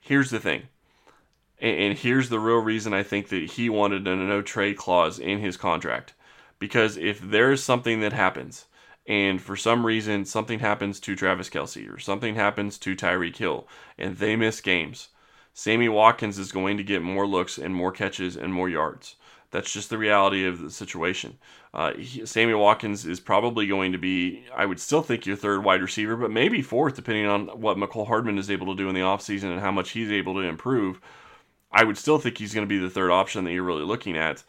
Here's 0.00 0.30
the 0.30 0.40
thing. 0.40 0.68
And 1.60 1.98
here's 1.98 2.28
the 2.28 2.38
real 2.38 2.58
reason 2.58 2.94
I 2.94 3.02
think 3.02 3.30
that 3.30 3.50
he 3.50 3.68
wanted 3.68 4.06
a 4.06 4.14
no 4.14 4.42
trade 4.42 4.76
clause 4.76 5.18
in 5.18 5.40
his 5.40 5.56
contract. 5.56 6.14
Because 6.60 6.96
if 6.96 7.20
there's 7.20 7.62
something 7.62 8.00
that 8.00 8.12
happens, 8.12 8.66
and 9.08 9.40
for 9.40 9.56
some 9.56 9.84
reason 9.84 10.24
something 10.24 10.60
happens 10.60 11.00
to 11.00 11.16
Travis 11.16 11.48
Kelce 11.48 11.92
or 11.92 11.98
something 11.98 12.36
happens 12.36 12.78
to 12.78 12.94
Tyreek 12.94 13.36
Hill 13.36 13.66
and 13.96 14.18
they 14.18 14.36
miss 14.36 14.60
games, 14.60 15.08
Sammy 15.54 15.88
Watkins 15.88 16.38
is 16.38 16.52
going 16.52 16.76
to 16.76 16.84
get 16.84 17.02
more 17.02 17.26
looks 17.26 17.58
and 17.58 17.74
more 17.74 17.90
catches 17.90 18.36
and 18.36 18.52
more 18.52 18.68
yards. 18.68 19.16
That's 19.50 19.72
just 19.72 19.88
the 19.88 19.96
reality 19.96 20.46
of 20.46 20.60
the 20.60 20.70
situation. 20.70 21.38
Uh, 21.72 21.94
he, 21.94 22.26
Sammy 22.26 22.52
Watkins 22.52 23.06
is 23.06 23.18
probably 23.18 23.66
going 23.66 23.92
to 23.92 23.98
be, 23.98 24.44
I 24.54 24.66
would 24.66 24.78
still 24.78 25.00
think, 25.00 25.24
your 25.24 25.36
third 25.36 25.64
wide 25.64 25.80
receiver, 25.80 26.16
but 26.16 26.30
maybe 26.30 26.60
fourth, 26.60 26.96
depending 26.96 27.26
on 27.26 27.46
what 27.60 27.78
Mecole 27.78 28.06
Hardman 28.06 28.36
is 28.36 28.50
able 28.50 28.66
to 28.66 28.76
do 28.76 28.90
in 28.90 28.94
the 28.94 29.00
offseason 29.00 29.50
and 29.50 29.60
how 29.60 29.72
much 29.72 29.90
he's 29.90 30.12
able 30.12 30.34
to 30.34 30.40
improve. 30.40 31.00
I 31.72 31.84
would 31.84 31.96
still 31.96 32.18
think 32.18 32.36
he's 32.36 32.54
going 32.54 32.66
to 32.66 32.74
be 32.74 32.78
the 32.78 32.90
third 32.90 33.10
option 33.10 33.44
that 33.44 33.52
you're 33.52 33.62
really 33.62 33.84
looking 33.84 34.18
at. 34.18 34.44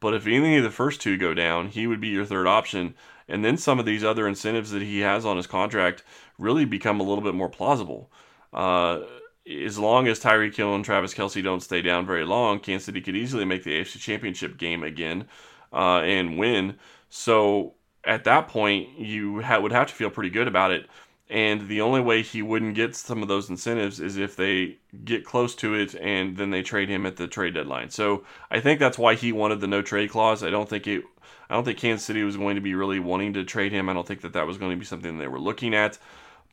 But 0.00 0.14
if 0.14 0.26
any 0.26 0.56
of 0.56 0.64
the 0.64 0.70
first 0.70 1.00
two 1.00 1.16
go 1.16 1.32
down, 1.32 1.68
he 1.68 1.86
would 1.86 2.00
be 2.00 2.08
your 2.08 2.24
third 2.24 2.46
option. 2.46 2.94
And 3.30 3.44
then 3.44 3.56
some 3.56 3.78
of 3.78 3.86
these 3.86 4.04
other 4.04 4.26
incentives 4.26 4.70
that 4.72 4.82
he 4.82 5.00
has 5.00 5.24
on 5.24 5.36
his 5.36 5.46
contract 5.46 6.02
really 6.38 6.64
become 6.64 7.00
a 7.00 7.02
little 7.02 7.22
bit 7.22 7.34
more 7.34 7.48
plausible. 7.48 8.10
Uh, 8.52 9.00
as 9.48 9.78
long 9.78 10.06
as 10.08 10.20
Tyreek 10.20 10.54
Hill 10.54 10.74
and 10.74 10.84
Travis 10.84 11.14
Kelce 11.14 11.42
don't 11.42 11.62
stay 11.62 11.82
down 11.82 12.06
very 12.06 12.24
long, 12.24 12.60
Kansas 12.60 12.86
City 12.86 13.00
could 13.00 13.16
easily 13.16 13.44
make 13.44 13.64
the 13.64 13.80
AFC 13.80 13.98
Championship 13.98 14.58
game 14.58 14.82
again 14.82 15.26
uh, 15.72 16.00
and 16.00 16.38
win. 16.38 16.76
So 17.08 17.74
at 18.04 18.24
that 18.24 18.48
point, 18.48 18.98
you 18.98 19.42
ha- 19.42 19.60
would 19.60 19.72
have 19.72 19.88
to 19.88 19.94
feel 19.94 20.10
pretty 20.10 20.30
good 20.30 20.48
about 20.48 20.72
it. 20.72 20.88
And 21.28 21.68
the 21.68 21.80
only 21.80 22.00
way 22.00 22.22
he 22.22 22.42
wouldn't 22.42 22.74
get 22.74 22.96
some 22.96 23.22
of 23.22 23.28
those 23.28 23.48
incentives 23.48 24.00
is 24.00 24.16
if 24.16 24.34
they 24.34 24.78
get 25.04 25.24
close 25.24 25.54
to 25.56 25.74
it 25.74 25.94
and 25.94 26.36
then 26.36 26.50
they 26.50 26.62
trade 26.62 26.88
him 26.88 27.06
at 27.06 27.16
the 27.16 27.28
trade 27.28 27.54
deadline. 27.54 27.90
So 27.90 28.24
I 28.50 28.58
think 28.58 28.80
that's 28.80 28.98
why 28.98 29.14
he 29.14 29.30
wanted 29.30 29.60
the 29.60 29.68
no 29.68 29.80
trade 29.80 30.10
clause. 30.10 30.42
I 30.42 30.50
don't 30.50 30.68
think 30.68 30.88
it. 30.88 31.04
I 31.50 31.54
don't 31.54 31.64
think 31.64 31.78
Kansas 31.78 32.06
City 32.06 32.22
was 32.22 32.36
going 32.36 32.54
to 32.54 32.60
be 32.60 32.74
really 32.76 33.00
wanting 33.00 33.32
to 33.34 33.44
trade 33.44 33.72
him. 33.72 33.88
I 33.88 33.92
don't 33.92 34.06
think 34.06 34.20
that 34.20 34.34
that 34.34 34.46
was 34.46 34.56
going 34.56 34.70
to 34.70 34.76
be 34.78 34.84
something 34.84 35.18
they 35.18 35.26
were 35.26 35.40
looking 35.40 35.74
at. 35.74 35.98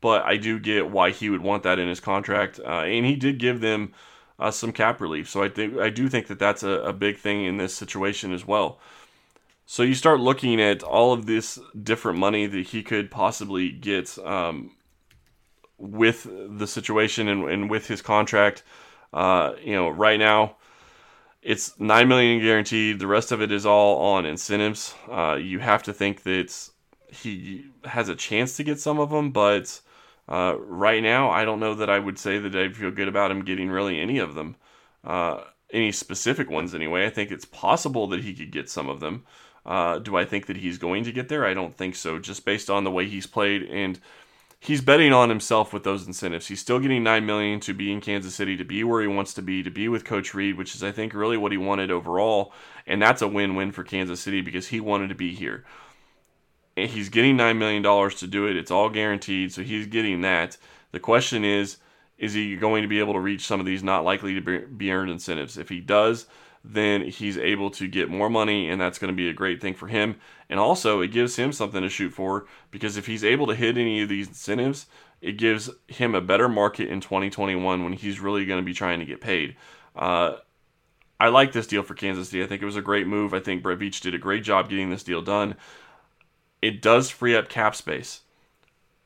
But 0.01 0.23
I 0.23 0.37
do 0.37 0.59
get 0.59 0.89
why 0.89 1.11
he 1.11 1.29
would 1.29 1.41
want 1.41 1.63
that 1.63 1.77
in 1.79 1.87
his 1.87 1.99
contract, 1.99 2.59
uh, 2.59 2.81
and 2.81 3.05
he 3.05 3.15
did 3.15 3.37
give 3.37 3.61
them 3.61 3.93
uh, 4.39 4.51
some 4.51 4.71
cap 4.71 4.99
relief. 4.99 5.29
So 5.29 5.43
I 5.43 5.49
think 5.49 5.77
I 5.77 5.89
do 5.89 6.09
think 6.09 6.27
that 6.27 6.39
that's 6.39 6.63
a, 6.63 6.81
a 6.81 6.93
big 6.93 7.17
thing 7.17 7.45
in 7.45 7.57
this 7.57 7.75
situation 7.75 8.33
as 8.33 8.45
well. 8.45 8.79
So 9.65 9.83
you 9.83 9.95
start 9.95 10.19
looking 10.19 10.61
at 10.61 10.81
all 10.81 11.13
of 11.13 11.25
this 11.25 11.59
different 11.83 12.17
money 12.17 12.45
that 12.47 12.67
he 12.67 12.83
could 12.83 13.11
possibly 13.11 13.69
get 13.69 14.17
um, 14.19 14.71
with 15.77 16.27
the 16.31 16.67
situation 16.67 17.27
and, 17.27 17.49
and 17.49 17.69
with 17.69 17.87
his 17.87 18.01
contract. 18.01 18.63
Uh, 19.13 19.53
you 19.63 19.73
know, 19.73 19.89
right 19.89 20.19
now 20.19 20.56
it's 21.47 21.79
nine 21.79 22.09
million 22.09 22.41
guaranteed. 22.41 22.99
The 22.99 23.07
rest 23.07 23.31
of 23.31 23.41
it 23.41 23.53
is 23.53 23.65
all 23.65 24.15
on 24.15 24.25
incentives. 24.25 24.93
Uh, 25.09 25.35
you 25.35 25.59
have 25.59 25.81
to 25.83 25.93
think 25.93 26.23
that 26.23 26.69
he 27.09 27.67
has 27.85 28.09
a 28.09 28.15
chance 28.15 28.57
to 28.57 28.65
get 28.65 28.81
some 28.81 28.99
of 28.99 29.11
them, 29.11 29.31
but 29.31 29.79
uh, 30.27 30.55
right 30.59 31.01
now 31.01 31.29
I 31.29 31.45
don't 31.45 31.61
know 31.61 31.73
that 31.75 31.89
I 31.89 31.99
would 31.99 32.19
say 32.19 32.37
that 32.37 32.53
I 32.53 32.67
feel 32.67 32.91
good 32.91 33.07
about 33.07 33.31
him 33.31 33.45
getting 33.45 33.69
really 33.69 33.97
any 33.97 34.17
of 34.17 34.35
them. 34.35 34.57
Uh, 35.05 35.39
any 35.71 35.93
specific 35.93 36.49
ones 36.49 36.75
anyway. 36.75 37.05
I 37.05 37.09
think 37.09 37.31
it's 37.31 37.45
possible 37.45 38.07
that 38.07 38.25
he 38.25 38.33
could 38.33 38.51
get 38.51 38.69
some 38.69 38.89
of 38.89 38.99
them. 38.99 39.23
Uh, 39.65 39.99
do 39.99 40.17
I 40.17 40.25
think 40.25 40.47
that 40.47 40.57
he's 40.57 40.77
going 40.77 41.05
to 41.05 41.13
get 41.13 41.29
there? 41.29 41.45
I 41.45 41.53
don't 41.53 41.75
think 41.75 41.95
so, 41.95 42.19
just 42.19 42.43
based 42.43 42.69
on 42.69 42.83
the 42.83 42.91
way 42.91 43.07
he's 43.07 43.25
played 43.25 43.63
and 43.63 44.01
he's 44.59 44.81
betting 44.81 45.13
on 45.13 45.29
himself 45.29 45.71
with 45.71 45.83
those 45.83 46.07
incentives. 46.07 46.47
He's 46.47 46.59
still 46.59 46.79
getting 46.79 47.03
nine 47.03 47.25
million 47.25 47.59
to 47.61 47.73
be 47.73 47.91
in 47.91 48.01
Kansas 48.01 48.35
City, 48.35 48.57
to 48.57 48.63
be 48.63 48.83
where 48.83 49.01
he 49.01 49.07
wants 49.07 49.33
to 49.35 49.41
be, 49.41 49.63
to 49.63 49.69
be 49.69 49.87
with 49.87 50.05
Coach 50.05 50.33
Reid, 50.33 50.57
which 50.57 50.75
is 50.75 50.83
I 50.83 50.91
think 50.91 51.13
really 51.13 51.37
what 51.37 51.51
he 51.51 51.57
wanted 51.57 51.91
overall, 51.91 52.53
and 52.85 53.01
that's 53.01 53.21
a 53.21 53.27
win-win 53.27 53.71
for 53.71 53.83
Kansas 53.83 54.19
City 54.19 54.41
because 54.41 54.67
he 54.67 54.79
wanted 54.79 55.09
to 55.09 55.15
be 55.15 55.33
here. 55.33 55.65
And 56.75 56.89
he's 56.89 57.09
getting 57.09 57.37
nine 57.37 57.57
million 57.57 57.81
dollars 57.81 58.15
to 58.15 58.27
do 58.27 58.47
it. 58.47 58.57
It's 58.57 58.71
all 58.71 58.89
guaranteed, 58.89 59.51
so 59.51 59.63
he's 59.63 59.87
getting 59.87 60.21
that. 60.21 60.57
The 60.91 60.99
question 60.99 61.43
is, 61.43 61.77
is 62.17 62.33
he 62.33 62.55
going 62.55 62.81
to 62.81 62.87
be 62.87 62.99
able 62.99 63.13
to 63.13 63.19
reach 63.19 63.45
some 63.45 63.59
of 63.59 63.65
these 63.65 63.83
not 63.83 64.03
likely 64.03 64.39
to 64.39 64.67
be 64.67 64.91
earned 64.91 65.11
incentives? 65.11 65.57
If 65.57 65.69
he 65.69 65.79
does, 65.79 66.25
then 66.73 67.03
he's 67.03 67.37
able 67.37 67.69
to 67.71 67.87
get 67.87 68.09
more 68.09 68.29
money, 68.29 68.69
and 68.69 68.79
that's 68.79 68.99
going 68.99 69.11
to 69.11 69.15
be 69.15 69.29
a 69.29 69.33
great 69.33 69.61
thing 69.61 69.73
for 69.73 69.87
him. 69.87 70.15
And 70.49 70.59
also, 70.59 71.01
it 71.01 71.11
gives 71.11 71.35
him 71.35 71.51
something 71.51 71.81
to 71.81 71.89
shoot 71.89 72.13
for 72.13 72.45
because 72.71 72.97
if 72.97 73.05
he's 73.05 73.23
able 73.23 73.47
to 73.47 73.55
hit 73.55 73.77
any 73.77 74.01
of 74.01 74.09
these 74.09 74.27
incentives, 74.27 74.87
it 75.21 75.33
gives 75.33 75.69
him 75.87 76.13
a 76.13 76.21
better 76.21 76.49
market 76.49 76.89
in 76.89 77.01
2021 77.01 77.83
when 77.83 77.93
he's 77.93 78.19
really 78.19 78.45
going 78.45 78.61
to 78.61 78.65
be 78.65 78.73
trying 78.73 78.99
to 78.99 79.05
get 79.05 79.21
paid. 79.21 79.55
Uh, 79.95 80.35
I 81.19 81.29
like 81.29 81.51
this 81.51 81.67
deal 81.67 81.83
for 81.83 81.95
Kansas 81.95 82.29
City. 82.29 82.43
I 82.43 82.47
think 82.47 82.61
it 82.61 82.65
was 82.65 82.75
a 82.75 82.81
great 82.81 83.07
move. 83.07 83.33
I 83.33 83.39
think 83.39 83.63
Brett 83.63 83.79
Veach 83.79 84.01
did 84.01 84.13
a 84.13 84.19
great 84.19 84.43
job 84.43 84.69
getting 84.69 84.89
this 84.89 85.03
deal 85.03 85.21
done. 85.21 85.55
It 86.61 86.81
does 86.81 87.09
free 87.09 87.35
up 87.35 87.49
cap 87.49 87.75
space. 87.75 88.21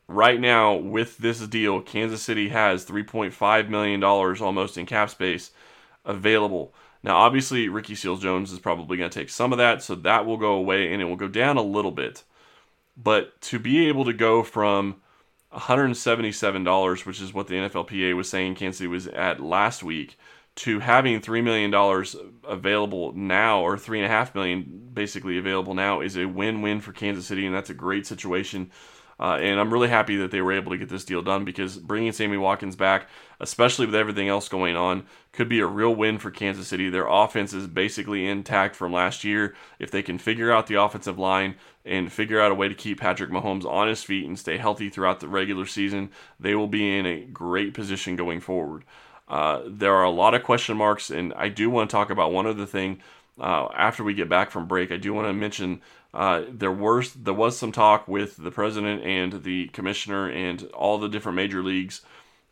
Right 0.08 0.41
now, 0.41 0.75
with 0.75 1.20
this 1.20 1.39
deal, 1.48 1.82
Kansas 1.82 2.22
City 2.22 2.50
has 2.50 2.86
$3.5 2.86 3.70
million 3.70 4.03
almost 4.03 4.77
in 4.77 4.86
cap 4.86 5.10
space 5.10 5.51
available. 6.03 6.74
Now, 7.03 7.17
obviously, 7.17 7.67
Ricky 7.67 7.96
Seals 7.96 8.22
Jones 8.22 8.51
is 8.51 8.60
probably 8.60 8.98
going 8.98 9.10
to 9.10 9.20
take 9.20 9.29
some 9.29 9.51
of 9.51 9.58
that, 9.58 9.81
so 9.81 9.96
that 9.96 10.25
will 10.25 10.38
go 10.38 10.53
away 10.53 10.93
and 10.93 11.01
it 11.01 11.05
will 11.05 11.15
go 11.15 11.27
down 11.27 11.58
a 11.58 11.63
little 11.63 11.91
bit. 11.91 12.24
But 12.96 13.39
to 13.41 13.60
be 13.60 13.88
able 13.88 14.05
to 14.05 14.13
go 14.13 14.43
from 14.43 15.01
$177, 15.53 17.05
which 17.05 17.22
is 17.22 17.34
what 17.34 17.48
the 17.48 17.55
NFLPA 17.55 18.15
was 18.15 18.29
saying 18.29 18.55
Kansas 18.55 18.77
City 18.77 18.88
was 18.88 19.08
at 19.08 19.39
last 19.39 19.84
week, 19.84 20.17
to 20.53 20.79
having 20.79 21.22
$3 21.22 21.43
million 21.43 21.74
available 22.43 23.13
now, 23.13 23.62
or 23.62 23.77
3.5 23.77 24.36
million 24.36 24.89
basically 24.93 25.38
available 25.38 25.74
now, 25.74 26.01
is 26.01 26.17
a 26.17 26.25
win 26.25 26.62
win 26.62 26.81
for 26.81 26.91
Kansas 26.91 27.25
City, 27.25 27.46
and 27.46 27.55
that's 27.55 27.70
a 27.70 27.74
great 27.74 28.05
situation 28.05 28.70
uh, 29.20 29.38
and 29.39 29.60
I'm 29.60 29.72
really 29.72 29.88
happy 29.88 30.15
that 30.18 30.32
they 30.32 30.41
were 30.41 30.51
able 30.51 30.72
to 30.72 30.77
get 30.77 30.89
this 30.89 31.06
deal 31.06 31.22
done 31.22 31.46
because 31.46 31.77
bringing 31.77 32.12
Sammy 32.12 32.38
Watkins 32.38 32.75
back, 32.75 33.08
especially 33.39 33.86
with 33.86 33.96
everything 33.96 34.30
else 34.30 34.50
going 34.50 34.75
on, 34.75 35.06
could 35.32 35.48
be 35.48 35.60
a 35.60 35.68
real 35.68 35.94
win 35.94 36.18
for 36.18 36.32
Kansas 36.32 36.68
City. 36.68 36.89
Their 36.89 37.08
offense 37.08 37.53
is 37.53 37.68
basically 37.68 38.27
intact 38.27 38.75
from 38.75 38.91
last 38.91 39.24
year. 39.24 39.56
If 39.80 39.91
they 39.91 40.01
can 40.01 40.18
figure 40.18 40.51
out 40.51 40.68
the 40.68 40.82
offensive 40.82 41.20
line 41.20 41.56
and 41.86 42.12
figure 42.12 42.41
out 42.41 42.51
a 42.51 42.56
way 42.56 42.68
to 42.68 42.75
keep 42.75 43.00
Patrick 43.00 43.30
Mahomes 43.30 43.65
on 43.65 43.88
his 43.88 44.03
feet 44.03 44.25
and 44.25 44.38
stay 44.38 44.58
healthy 44.58 44.89
throughout 44.89 45.20
the 45.20 45.27
regular 45.27 45.65
season, 45.65 46.10
they 46.39 46.56
will 46.56 46.68
be 46.68 46.98
in 46.98 47.06
a 47.06 47.25
great 47.25 47.74
position 47.74 48.15
going 48.15 48.39
forward. 48.39 48.84
Uh, 49.27 49.62
there 49.65 49.94
are 49.94 50.03
a 50.03 50.10
lot 50.10 50.34
of 50.34 50.44
question 50.44 50.75
marks, 50.75 51.10
and 51.10 51.34
I 51.36 51.48
do 51.48 51.70
want 51.70 51.89
to 51.89 51.96
talk 51.96 52.10
about 52.10 52.34
one 52.34 52.48
other 52.48 52.65
thing 52.65 53.00
uh, 53.39 53.70
after 53.75 54.03
we 54.03 54.13
get 54.13 54.27
back 54.27 54.51
from 54.51 54.68
break. 54.68 54.91
I 54.91 54.98
do 54.98 55.13
want 55.13 55.27
to 55.27 55.34
mention 55.34 55.82
uh, 56.13 56.44
there 56.50 56.72
was 56.72 57.13
there 57.13 57.34
was 57.34 57.58
some 57.58 57.72
talk 57.72 58.08
with 58.08 58.38
the 58.38 58.51
president 58.51 59.03
and 59.03 59.44
the 59.44 59.68
commissioner 59.70 60.30
and 60.30 60.63
all 60.74 60.98
the 60.98 61.08
different 61.08 61.36
major 61.36 61.63
leagues 61.63 62.01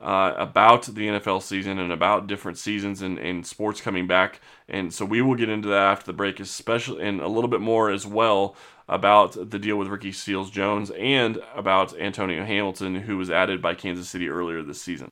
uh, 0.02 0.34
about 0.38 0.84
the 0.84 1.08
NFL 1.08 1.42
season 1.42 1.78
and 1.78 1.92
about 1.92 2.28
different 2.28 2.58
seasons 2.58 3.02
and, 3.02 3.18
and 3.20 3.46
sports 3.46 3.82
coming 3.82 4.08
back. 4.08 4.40
And 4.70 4.94
so 4.94 5.04
we 5.04 5.22
will 5.22 5.36
get 5.36 5.50
into 5.50 5.68
that 5.70 5.92
after 5.92 6.06
the 6.06 6.14
break, 6.14 6.40
especially 6.40 7.04
and 7.04 7.20
a 7.20 7.28
little 7.28 7.50
bit 7.50 7.62
more 7.62 7.90
as 7.90 8.08
well 8.08 8.56
about 8.88 9.50
the 9.52 9.60
deal 9.60 9.76
with 9.76 9.88
Ricky 9.88 10.12
Seals 10.12 10.50
Jones 10.50 10.90
and 10.92 11.40
about 11.54 11.98
Antonio 12.00 12.46
Hamilton, 12.46 12.96
who 12.96 13.18
was 13.18 13.30
added 13.30 13.62
by 13.62 13.76
Kansas 13.76 14.10
City 14.10 14.30
earlier 14.30 14.64
this 14.64 14.82
season. 14.82 15.12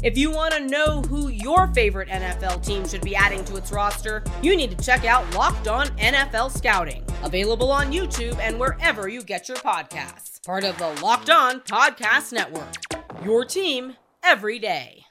If 0.00 0.16
you 0.16 0.30
want 0.30 0.54
to 0.54 0.60
know 0.60 1.02
who 1.02 1.26
your 1.26 1.66
favorite 1.74 2.08
NFL 2.08 2.64
team 2.64 2.86
should 2.86 3.00
be 3.00 3.16
adding 3.16 3.44
to 3.46 3.56
its 3.56 3.72
roster, 3.72 4.22
you 4.42 4.54
need 4.54 4.70
to 4.70 4.84
check 4.84 5.04
out 5.04 5.28
Locked 5.34 5.66
On 5.66 5.88
NFL 5.98 6.56
Scouting, 6.56 7.04
available 7.24 7.72
on 7.72 7.90
YouTube 7.90 8.38
and 8.38 8.60
wherever 8.60 9.08
you 9.08 9.24
get 9.24 9.48
your 9.48 9.56
podcasts. 9.56 10.40
Part 10.46 10.62
of 10.62 10.78
the 10.78 10.90
Locked 11.02 11.30
On 11.30 11.58
Podcast 11.62 12.32
Network. 12.32 12.76
Your 13.24 13.44
team 13.44 13.96
every 14.22 14.60
day. 14.60 15.04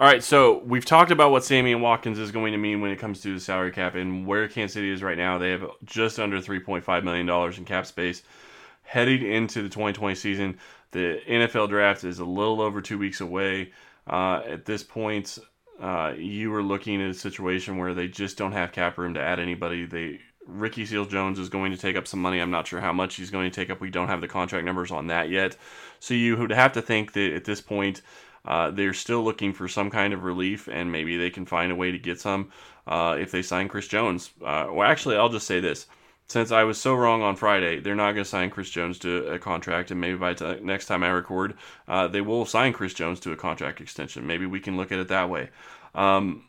All 0.00 0.06
right, 0.06 0.24
so 0.24 0.62
we've 0.64 0.86
talked 0.86 1.10
about 1.10 1.30
what 1.30 1.44
Sammy 1.44 1.72
and 1.72 1.82
Watkins 1.82 2.18
is 2.18 2.30
going 2.30 2.52
to 2.52 2.58
mean 2.58 2.80
when 2.80 2.92
it 2.92 2.98
comes 2.98 3.20
to 3.20 3.34
the 3.34 3.40
salary 3.40 3.70
cap 3.70 3.96
and 3.96 4.26
where 4.26 4.48
Kansas 4.48 4.72
City 4.72 4.90
is 4.90 5.02
right 5.02 5.18
now. 5.18 5.36
They 5.36 5.50
have 5.50 5.66
just 5.84 6.18
under 6.18 6.40
$3.5 6.40 7.04
million 7.04 7.28
in 7.54 7.64
cap 7.66 7.84
space. 7.84 8.22
Heading 8.82 9.30
into 9.30 9.62
the 9.62 9.68
2020 9.68 10.14
season, 10.14 10.58
the 10.92 11.20
NFL 11.28 11.68
draft 11.68 12.04
is 12.04 12.18
a 12.18 12.24
little 12.24 12.62
over 12.62 12.80
two 12.80 12.96
weeks 12.96 13.20
away. 13.20 13.72
Uh, 14.06 14.42
at 14.46 14.64
this 14.64 14.82
point, 14.82 15.38
uh, 15.80 16.14
you 16.16 16.54
are 16.54 16.62
looking 16.62 17.02
at 17.02 17.10
a 17.10 17.14
situation 17.14 17.76
where 17.76 17.94
they 17.94 18.08
just 18.08 18.38
don't 18.38 18.52
have 18.52 18.72
cap 18.72 18.98
room 18.98 19.14
to 19.14 19.20
add 19.20 19.40
anybody. 19.40 19.84
They 19.84 20.20
Ricky 20.46 20.86
Seals 20.86 21.08
Jones 21.08 21.38
is 21.38 21.48
going 21.48 21.72
to 21.72 21.78
take 21.78 21.96
up 21.96 22.06
some 22.06 22.22
money. 22.22 22.38
I'm 22.38 22.52
not 22.52 22.66
sure 22.66 22.80
how 22.80 22.92
much 22.92 23.16
he's 23.16 23.30
going 23.30 23.50
to 23.50 23.54
take 23.54 23.68
up. 23.68 23.80
We 23.80 23.90
don't 23.90 24.08
have 24.08 24.20
the 24.20 24.28
contract 24.28 24.64
numbers 24.64 24.92
on 24.92 25.08
that 25.08 25.28
yet. 25.28 25.56
So 25.98 26.14
you 26.14 26.36
would 26.36 26.52
have 26.52 26.72
to 26.74 26.82
think 26.82 27.12
that 27.14 27.34
at 27.34 27.44
this 27.44 27.60
point, 27.60 28.02
uh, 28.44 28.70
they're 28.70 28.94
still 28.94 29.24
looking 29.24 29.52
for 29.52 29.66
some 29.66 29.90
kind 29.90 30.12
of 30.12 30.22
relief, 30.22 30.68
and 30.68 30.92
maybe 30.92 31.16
they 31.16 31.30
can 31.30 31.46
find 31.46 31.72
a 31.72 31.74
way 31.74 31.90
to 31.90 31.98
get 31.98 32.20
some 32.20 32.50
uh, 32.86 33.16
if 33.18 33.32
they 33.32 33.42
sign 33.42 33.66
Chris 33.66 33.88
Jones. 33.88 34.30
Uh, 34.40 34.68
well, 34.70 34.88
actually, 34.88 35.16
I'll 35.16 35.28
just 35.28 35.48
say 35.48 35.58
this: 35.58 35.86
since 36.28 36.50
I 36.50 36.64
was 36.64 36.80
so 36.80 36.94
wrong 36.94 37.22
on 37.22 37.36
Friday, 37.36 37.78
they're 37.78 37.94
not 37.94 38.12
going 38.12 38.24
to 38.24 38.30
sign 38.30 38.50
Chris 38.50 38.68
Jones 38.68 38.98
to 39.00 39.26
a 39.28 39.38
contract, 39.38 39.90
and 39.90 40.00
maybe 40.00 40.16
by 40.16 40.34
t- 40.34 40.58
next 40.60 40.86
time 40.86 41.04
I 41.04 41.08
record, 41.08 41.54
uh, 41.86 42.08
they 42.08 42.20
will 42.20 42.44
sign 42.44 42.72
Chris 42.72 42.94
Jones 42.94 43.20
to 43.20 43.32
a 43.32 43.36
contract 43.36 43.80
extension. 43.80 44.26
Maybe 44.26 44.44
we 44.44 44.60
can 44.60 44.76
look 44.76 44.90
at 44.90 44.98
it 44.98 45.08
that 45.08 45.30
way. 45.30 45.50
Um, 45.94 46.44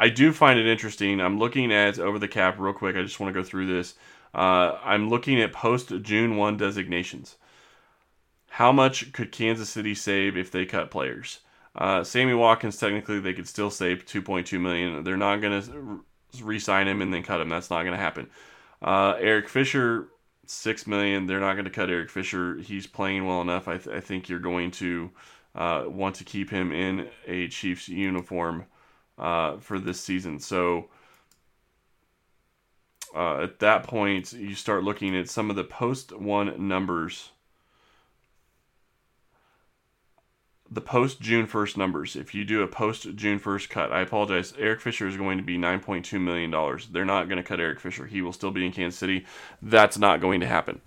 I 0.00 0.08
do 0.08 0.32
find 0.32 0.58
it 0.58 0.66
interesting. 0.66 1.20
I'm 1.20 1.38
looking 1.38 1.72
at 1.72 1.98
over 1.98 2.18
the 2.18 2.28
cap 2.28 2.58
real 2.58 2.72
quick. 2.72 2.96
I 2.96 3.02
just 3.02 3.20
want 3.20 3.34
to 3.34 3.38
go 3.38 3.46
through 3.46 3.66
this. 3.66 3.94
Uh, 4.34 4.78
I'm 4.82 5.08
looking 5.08 5.40
at 5.40 5.52
post 5.52 5.92
June 6.02 6.36
1 6.36 6.56
designations. 6.56 7.36
How 8.48 8.72
much 8.72 9.12
could 9.12 9.32
Kansas 9.32 9.68
City 9.68 9.94
save 9.94 10.36
if 10.36 10.50
they 10.50 10.64
cut 10.64 10.90
players? 10.90 11.40
Uh, 11.74 12.02
Sammy 12.02 12.32
Watkins, 12.32 12.78
technically, 12.78 13.20
they 13.20 13.34
could 13.34 13.48
still 13.48 13.70
save 13.70 14.06
2.2 14.06 14.58
million. 14.58 15.04
They're 15.04 15.18
not 15.18 15.42
going 15.42 15.62
to 15.62 16.04
re-sign 16.42 16.88
him 16.88 17.02
and 17.02 17.12
then 17.12 17.22
cut 17.22 17.40
him. 17.40 17.50
That's 17.50 17.68
not 17.68 17.82
going 17.82 17.92
to 17.92 18.02
happen. 18.02 18.30
Uh, 18.82 19.14
Eric 19.18 19.48
Fisher, 19.48 20.08
six 20.46 20.86
million. 20.86 21.26
They're 21.26 21.40
not 21.40 21.54
going 21.54 21.64
to 21.64 21.70
cut 21.70 21.90
Eric 21.90 22.10
Fisher. 22.10 22.56
He's 22.56 22.86
playing 22.86 23.26
well 23.26 23.40
enough. 23.40 23.68
I, 23.68 23.78
th- 23.78 23.94
I 23.94 24.00
think 24.00 24.28
you're 24.28 24.38
going 24.38 24.70
to 24.72 25.10
uh, 25.54 25.84
want 25.86 26.16
to 26.16 26.24
keep 26.24 26.50
him 26.50 26.72
in 26.72 27.08
a 27.26 27.48
Chiefs 27.48 27.88
uniform 27.88 28.66
uh, 29.18 29.56
for 29.58 29.78
this 29.78 30.00
season. 30.00 30.38
So 30.38 30.88
uh, 33.14 33.42
at 33.42 33.58
that 33.60 33.84
point, 33.84 34.32
you 34.32 34.54
start 34.54 34.84
looking 34.84 35.16
at 35.16 35.28
some 35.28 35.48
of 35.48 35.56
the 35.56 35.64
post 35.64 36.12
one 36.12 36.68
numbers 36.68 37.30
the 40.76 40.80
post 40.82 41.22
June 41.22 41.46
1st 41.46 41.78
numbers. 41.78 42.16
If 42.16 42.34
you 42.34 42.44
do 42.44 42.62
a 42.62 42.68
post 42.68 43.16
June 43.16 43.40
1st 43.40 43.70
cut, 43.70 43.92
I 43.92 44.02
apologize. 44.02 44.52
Eric 44.58 44.82
Fisher 44.82 45.08
is 45.08 45.16
going 45.16 45.38
to 45.38 45.42
be 45.42 45.56
$9.2 45.56 46.20
million. 46.20 46.50
They're 46.92 47.06
not 47.06 47.28
going 47.28 47.38
to 47.38 47.42
cut 47.42 47.60
Eric 47.60 47.80
Fisher. 47.80 48.04
He 48.04 48.20
will 48.20 48.34
still 48.34 48.50
be 48.50 48.66
in 48.66 48.72
Kansas 48.72 49.00
City. 49.00 49.24
That's 49.62 49.96
not 49.96 50.20
going 50.20 50.40
to 50.40 50.46
happen. 50.46 50.82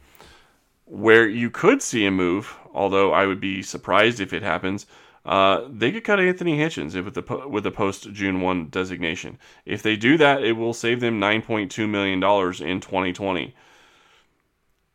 Where 0.86 1.28
you 1.28 1.50
could 1.50 1.82
see 1.82 2.06
a 2.06 2.12
move, 2.12 2.56
although 2.72 3.12
I 3.14 3.26
would 3.26 3.42
be 3.42 3.64
surprised 3.64 4.20
if 4.20 4.32
it 4.32 4.44
happens, 4.44 4.86
uh, 5.26 5.68
they 5.68 5.92
could 5.92 6.04
cut 6.04 6.20
Anthony 6.20 6.60
Hitchens 6.60 6.94
with 7.04 7.16
the 7.16 7.48
with 7.48 7.64
the 7.64 7.72
post 7.72 8.14
June 8.14 8.42
one 8.42 8.68
designation. 8.68 9.40
If 9.66 9.82
they 9.82 9.96
do 9.96 10.18
that, 10.20 10.44
it 10.44 10.54
will 10.54 10.74
save 10.74 11.00
them 11.00 11.20
9.2 11.20 11.90
million 11.90 12.20
dollars 12.20 12.62
in 12.62 12.80
2020 12.80 13.56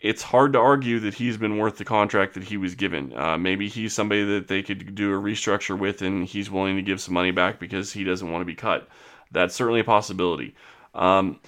it's 0.05 0.23
hard 0.23 0.53
to 0.53 0.59
argue 0.59 1.01
that 1.01 1.15
he's 1.15 1.39
been 1.39 1.57
worth 1.57 1.79
the 1.79 1.85
contract 1.85 2.35
that 2.35 2.45
he 2.45 2.59
was 2.59 2.75
given. 2.75 3.17
Uh, 3.17 3.39
maybe 3.39 3.71
he's 3.71 3.95
somebody 3.95 4.23
that 4.23 4.49
they 4.49 4.63
could 4.63 4.95
do 4.95 5.15
a 5.15 5.19
restructure 5.19 5.79
with 5.79 6.03
and 6.03 6.27
he's 6.27 6.51
willing 6.51 6.77
to 6.77 6.83
give 6.83 7.01
some 7.01 7.15
money 7.15 7.31
back 7.31 7.59
because 7.59 7.91
he 7.91 8.05
doesn't 8.05 8.31
want 8.31 8.43
to 8.43 8.47
be 8.47 8.55
cut. 8.55 8.87
That's 9.33 9.55
certainly 9.55 9.81
a 9.81 9.85
possibility. 9.85 10.55
Um, 10.95 11.41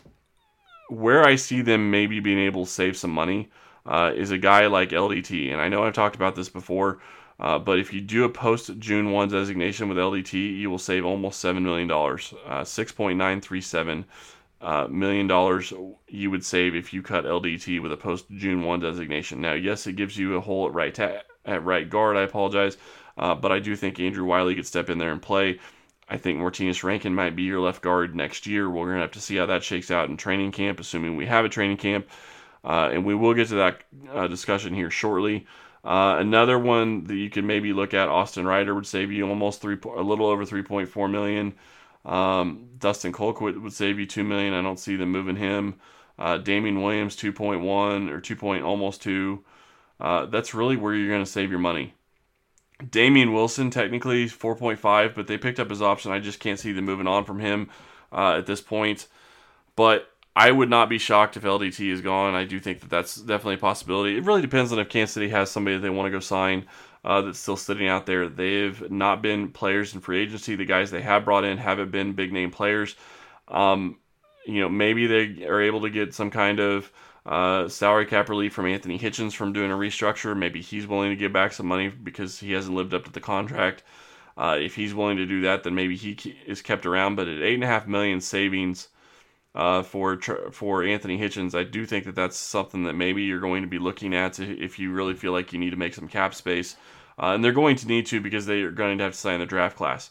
where 0.89 1.23
I 1.23 1.37
see 1.37 1.61
them 1.61 1.91
maybe 1.91 2.19
being 2.19 2.39
able 2.39 2.65
to 2.65 2.71
save 2.71 2.97
some 2.97 3.11
money 3.11 3.51
uh, 3.85 4.13
is 4.17 4.31
a 4.31 4.39
guy 4.39 4.69
like 4.69 4.89
LDT. 4.89 5.53
And 5.53 5.61
I 5.61 5.69
know 5.69 5.85
I've 5.85 5.93
talked 5.93 6.17
about 6.17 6.35
this 6.35 6.49
before, 6.49 7.01
uh, 7.39 7.59
but 7.59 7.79
if 7.79 7.93
you 7.93 8.01
do 8.01 8.25
a 8.25 8.31
post 8.31 8.71
June 8.79 9.13
1 9.13 9.29
designation 9.29 9.87
with 9.91 9.99
LDT, 9.99 10.33
you 10.59 10.71
will 10.71 10.79
save 10.79 11.05
almost 11.05 11.45
$7 11.45 11.61
million, 11.61 11.91
uh, 11.91 12.65
6.937 12.65 14.05
uh, 14.66 14.88
million 14.88 15.28
dollars 15.28 15.73
you 16.08 16.28
would 16.28 16.44
save 16.44 16.75
if 16.75 16.92
you 16.92 17.00
cut 17.00 17.25
LDT 17.25 17.80
with 17.80 17.92
a 17.92 17.96
post 17.96 18.26
June 18.32 18.64
1 18.64 18.80
designation. 18.80 19.40
Now, 19.40 19.52
yes, 19.52 19.87
it 19.87 19.94
gives 19.94 20.18
you 20.18 20.35
a 20.35 20.40
hole 20.40 20.66
at 20.66 20.75
right 20.75 20.92
ta- 20.92 21.23
at 21.44 21.64
right 21.64 21.88
guard. 21.88 22.16
I 22.16 22.23
apologize, 22.23 22.76
uh, 23.16 23.37
but 23.37 23.52
I 23.52 23.61
do 23.61 23.76
think 23.76 24.00
Andrew 24.00 24.25
Wylie 24.25 24.56
could 24.56 24.66
step 24.66 24.90
in 24.90 24.99
there 24.99 25.12
and 25.12 25.23
play. 25.23 25.61
I 26.08 26.16
think 26.16 26.40
Martinez 26.40 26.82
Rankin 26.82 27.14
might 27.14 27.37
be 27.37 27.44
your 27.44 27.61
left 27.61 27.80
guard 27.80 28.16
next 28.16 28.44
year. 28.44 28.68
We're 28.68 28.88
gonna 28.88 29.02
have 29.02 29.12
to 29.12 29.20
see 29.20 29.37
how 29.37 29.46
that 29.46 29.62
shakes 29.62 29.92
out 29.92 30.08
in 30.08 30.16
training 30.16 30.50
camp, 30.50 30.80
assuming 30.80 31.14
we 31.14 31.26
have 31.26 31.44
a 31.44 31.49
training 31.49 31.76
camp, 31.76 32.08
uh, 32.64 32.90
and 32.92 33.04
we 33.04 33.14
will 33.14 33.35
get 33.35 33.46
to 33.49 33.54
that 33.54 33.82
uh, 34.12 34.26
discussion 34.26 34.75
here 34.75 34.90
shortly. 34.90 35.46
Uh, 35.85 36.16
another 36.18 36.58
one 36.58 37.04
that 37.04 37.14
you 37.14 37.30
could 37.30 37.44
maybe 37.44 37.73
look 37.73 37.94
at, 37.94 38.08
Austin 38.08 38.44
Reiter 38.44 38.75
would 38.75 38.88
save 38.88 39.12
you 39.12 39.28
almost 39.28 39.62
three, 39.62 39.76
a 39.96 40.02
little 40.02 40.26
over 40.26 40.44
3.4 40.44 41.08
million. 41.08 41.54
Um, 42.07 42.69
Dustin 42.79 43.13
Colquitt 43.13 43.61
would 43.61 43.73
save 43.73 43.99
you 43.99 44.07
two 44.07 44.25
million. 44.25 44.55
I 44.55 44.63
don't 44.63 44.79
see 44.79 44.97
them 44.97 45.11
moving 45.11 45.37
him. 45.37 45.75
Uh, 46.19 46.39
Damien 46.39 46.83
Williams 46.83 47.17
two 47.17 47.33
point 47.33 47.61
one 47.61 48.09
or 48.09 48.21
two 48.21 48.37
point 48.37 48.65
almost 48.65 49.03
two. 49.03 49.45
Uh, 50.01 50.27
that's 50.27 50.55
really 50.55 50.77
where 50.77 50.95
you're 50.95 51.11
going 51.11 51.25
to 51.25 51.31
save 51.31 51.51
your 51.51 51.59
money. 51.59 51.95
Damien 52.91 53.33
Wilson 53.33 53.71
technically 53.71 54.27
4.5, 54.27 55.15
but 55.15 55.27
they 55.27 55.39
picked 55.39 55.59
up 55.59 55.71
his 55.71 55.81
option. 55.81 56.12
I 56.12 56.19
just 56.19 56.40
can't 56.40 56.59
see 56.59 56.73
them 56.73 56.85
moving 56.85 57.07
on 57.07 57.25
from 57.25 57.40
him 57.40 57.71
uh, 58.12 58.37
at 58.37 58.47
this 58.47 58.61
point. 58.61 59.07
But 59.77 60.11
I 60.35 60.51
would 60.51 60.69
not 60.69 60.90
be 60.90 60.99
shocked 60.99 61.38
if 61.38 61.42
LDT 61.45 61.90
is 61.90 62.03
gone. 62.03 62.35
I 62.35 62.45
do 62.45 62.61
think 62.61 62.81
that 62.81 62.90
that's 62.90 63.16
definitely 63.16 63.55
a 63.55 63.59
possibility. 63.59 64.19
It 64.19 64.25
really 64.25 64.42
depends 64.42 64.73
on 64.73 64.79
if 64.79 64.90
Kansas 64.90 65.14
City 65.14 65.31
has 65.31 65.51
somebody 65.51 65.77
that 65.77 65.83
they 65.83 65.90
want 65.90 66.07
to 66.07 66.11
go 66.11 66.21
sign 66.21 66.66
uh, 67.07 67.23
that's 67.23 67.38
still 67.38 67.57
sitting 67.57 67.87
out 67.88 68.05
there. 68.05 68.29
They've 68.29 68.90
not 68.90 69.23
been 69.23 69.51
players 69.53 69.95
in 69.95 70.01
free 70.01 70.21
agency. 70.21 70.57
The 70.57 70.64
guys 70.64 70.90
they 70.90 71.03
have 71.03 71.25
brought 71.25 71.45
in 71.45 71.57
haven't 71.57 71.92
been 71.92 72.14
big 72.14 72.33
name 72.33 72.51
players. 72.51 72.97
Um, 73.47 73.99
you 74.45 74.61
know, 74.61 74.69
maybe 74.69 75.07
they 75.07 75.47
are 75.47 75.62
able 75.62 75.83
to 75.83 75.90
get 75.90 76.14
some 76.14 76.31
kind 76.31 76.59
of 76.59 76.90
uh, 77.25 77.69
salary 77.69 78.07
cap 78.07 78.29
relief 78.29 78.53
from 78.53 78.66
Anthony 78.66 78.99
Hitchens 78.99 79.35
from 79.35 79.53
doing 79.53 79.71
a 79.71 79.75
restructure. 79.77 80.37
Maybe 80.37 80.61
he's 80.61 80.88
willing 80.88 81.11
to 81.11 81.16
give 81.16 81.33
back 81.33 81.53
some 81.53 81.66
money 81.66 81.88
because 81.88 82.40
he 82.40 82.53
hasn't 82.53 82.75
lived 82.75 82.92
up 82.92 83.05
to 83.05 83.12
the 83.12 83.21
contract. 83.21 83.85
Uh, 84.37 84.59
if 84.61 84.75
he's 84.75 84.92
willing 84.92 85.16
to 85.16 85.27
do 85.27 85.42
that, 85.42 85.62
then 85.62 85.77
maybe 85.77 85.97
he 85.97 86.37
is 86.45 86.61
kept 86.61 86.87
around. 86.87 87.14
But 87.14 87.29
at 87.29 87.40
eight 87.40 87.55
and 87.55 87.64
a 87.64 87.69
half 87.69 87.87
million 87.87 88.21
savings 88.21 88.88
uh, 89.57 89.83
for 89.83 90.21
for 90.53 90.85
Anthony 90.85 91.19
Hitchens, 91.19 91.55
I 91.55 91.64
do 91.64 91.87
think 91.87 92.05
that 92.05 92.14
that's 92.14 92.37
something 92.37 92.85
that 92.85 92.92
maybe 92.92 93.23
you're 93.23 93.40
going 93.40 93.62
to 93.62 93.69
be 93.69 93.79
looking 93.79 94.14
at 94.14 94.38
if 94.38 94.79
you 94.79 94.92
really 94.92 95.14
feel 95.14 95.33
like 95.33 95.53
you 95.53 95.59
need 95.59 95.71
to 95.71 95.77
make 95.77 95.95
some 95.95 96.09
cap 96.09 96.35
space. 96.35 96.77
Uh, 97.19 97.33
and 97.33 97.42
they're 97.42 97.53
going 97.53 97.77
to 97.77 97.88
need 97.88 98.05
to 98.07 98.21
because 98.21 98.45
they 98.45 98.61
are 98.61 98.71
going 98.71 98.99
to 98.99 99.05
have 99.05 99.14
to 99.14 99.19
sign 99.19 99.40
the 99.40 99.47
draft 99.47 99.77
class. 99.77 100.11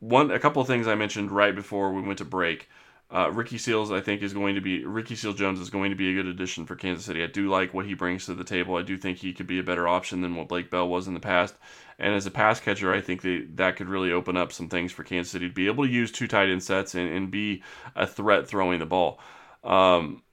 One, 0.00 0.30
a 0.30 0.38
couple 0.38 0.62
of 0.62 0.68
things 0.68 0.88
I 0.88 0.94
mentioned 0.94 1.30
right 1.30 1.54
before 1.54 1.92
we 1.92 2.00
went 2.00 2.18
to 2.18 2.24
break. 2.24 2.68
Uh, 3.14 3.30
Ricky 3.30 3.58
Seals, 3.58 3.92
I 3.92 4.00
think, 4.00 4.22
is 4.22 4.34
going 4.34 4.56
to 4.56 4.60
be 4.60 4.84
Ricky 4.84 5.14
Seals 5.14 5.36
Jones 5.36 5.60
is 5.60 5.70
going 5.70 5.90
to 5.90 5.96
be 5.96 6.10
a 6.10 6.14
good 6.14 6.26
addition 6.26 6.66
for 6.66 6.74
Kansas 6.74 7.04
City. 7.04 7.22
I 7.22 7.28
do 7.28 7.48
like 7.48 7.72
what 7.72 7.86
he 7.86 7.94
brings 7.94 8.26
to 8.26 8.34
the 8.34 8.42
table. 8.42 8.74
I 8.74 8.82
do 8.82 8.96
think 8.96 9.18
he 9.18 9.32
could 9.32 9.46
be 9.46 9.60
a 9.60 9.62
better 9.62 9.86
option 9.86 10.20
than 10.20 10.34
what 10.34 10.48
Blake 10.48 10.68
Bell 10.68 10.88
was 10.88 11.06
in 11.06 11.14
the 11.14 11.20
past. 11.20 11.54
And 11.96 12.12
as 12.12 12.26
a 12.26 12.32
pass 12.32 12.58
catcher, 12.58 12.92
I 12.92 13.00
think 13.00 13.22
that 13.22 13.50
that 13.54 13.76
could 13.76 13.88
really 13.88 14.10
open 14.10 14.36
up 14.36 14.50
some 14.50 14.68
things 14.68 14.90
for 14.90 15.04
Kansas 15.04 15.30
City 15.30 15.46
to 15.46 15.54
be 15.54 15.68
able 15.68 15.84
to 15.84 15.90
use 15.90 16.10
two 16.10 16.26
tight 16.26 16.48
end 16.48 16.64
sets 16.64 16.96
and, 16.96 17.08
and 17.08 17.30
be 17.30 17.62
a 17.94 18.04
threat 18.04 18.48
throwing 18.48 18.80
the 18.80 18.86
ball. 18.86 19.20
Um, 19.62 20.24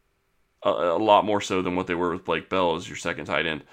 a, 0.64 0.72
a, 0.72 0.98
lot 0.98 1.24
more 1.24 1.40
so 1.40 1.62
than 1.62 1.76
what 1.76 1.86
they 1.86 1.96
were 1.96 2.14
with 2.14 2.26
Blake 2.26 2.50
Bell 2.50 2.76
as 2.76 2.90
your 2.90 2.98
second 2.98 3.26
tight 3.26 3.46
end 3.46 3.64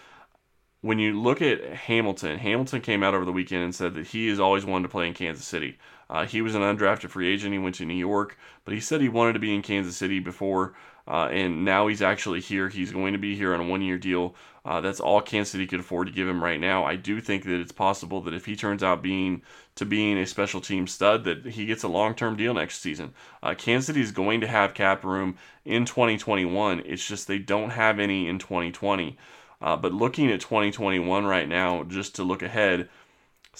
when 0.81 0.99
you 0.99 1.21
look 1.21 1.43
at 1.43 1.65
Hamilton, 1.65 2.39
Hamilton 2.39 2.81
came 2.81 3.03
out 3.03 3.15
over 3.15 3.25
the 3.25 3.33
weekend 3.33 3.65
and 3.65 3.75
said 3.75 3.95
that 3.95 4.07
he 4.07 4.29
has 4.29 4.39
always 4.39 4.65
wanted 4.65 4.85
to 4.85 4.89
play 4.91 5.09
in 5.09 5.15
Kansas 5.15 5.45
City. 5.45 5.77
Uh, 6.11 6.25
he 6.25 6.41
was 6.41 6.55
an 6.55 6.63
undrafted 6.63 7.11
free 7.11 7.29
agent. 7.33 7.53
He 7.53 7.59
went 7.59 7.75
to 7.77 7.85
New 7.85 7.95
York, 7.95 8.39
but 8.65 8.75
he 8.75 8.81
said 8.81 9.01
he 9.01 9.09
wanted 9.09 9.35
to 9.35 9.39
be 9.39 9.55
in 9.55 9.63
Kansas 9.63 9.97
City 9.97 10.21
before, 10.21 10.75
uh, 11.07 11.29
and 11.31 11.65
now 11.65 11.87
he's 11.87 12.03
actually 12.03 12.41
here. 12.41 12.69
He's 12.69 12.93
going 12.93 13.13
to 13.13 13.19
be 13.19 13.35
here 13.35 13.55
on 13.55 13.61
a 13.61 13.65
one 13.65 13.83
year 13.83 13.99
deal. 13.99 14.35
Uh, 14.65 14.81
that's 14.81 15.01
all 15.01 15.23
Kansas 15.23 15.53
City 15.53 15.67
could 15.67 15.81
afford 15.81 16.07
to 16.07 16.13
give 16.13 16.29
him 16.29 16.43
right 16.43 16.61
now. 16.61 16.85
I 16.85 16.97
do 16.97 17.21
think 17.21 17.45
that 17.45 17.61
it's 17.61 17.73
possible 17.73 18.21
that 18.23 18.35
if 18.35 18.45
he 18.45 18.55
turns 18.55 18.83
out 18.83 19.03
being 19.03 19.43
to 19.77 19.87
being 19.87 20.19
a 20.19 20.27
special 20.27 20.61
team 20.61 20.87
stud, 20.87 21.25
that 21.25 21.47
he 21.47 21.65
gets 21.67 21.83
a 21.83 21.89
long 21.89 22.15
term 22.15 22.37
deal 22.37 22.53
next 22.53 22.81
season. 22.81 23.15
Uh, 23.43 23.55
Kansas 23.55 23.87
City 23.87 24.01
is 24.01 24.13
going 24.13 24.41
to 24.41 24.47
have 24.47 24.75
cap 24.75 25.05
room 25.05 25.37
in 25.65 25.85
2021. 25.85 26.83
It's 26.85 27.07
just 27.07 27.29
they 27.29 27.39
don't 27.39 27.71
have 27.71 27.99
any 27.99 28.29
in 28.29 28.39
2020. 28.39 29.17
Uh, 29.61 29.77
but 29.77 29.93
looking 29.93 30.31
at 30.31 30.41
2021 30.41 31.25
right 31.25 31.49
now, 31.49 31.83
just 31.85 32.15
to 32.15 32.23
look 32.23 32.43
ahead, 32.43 32.89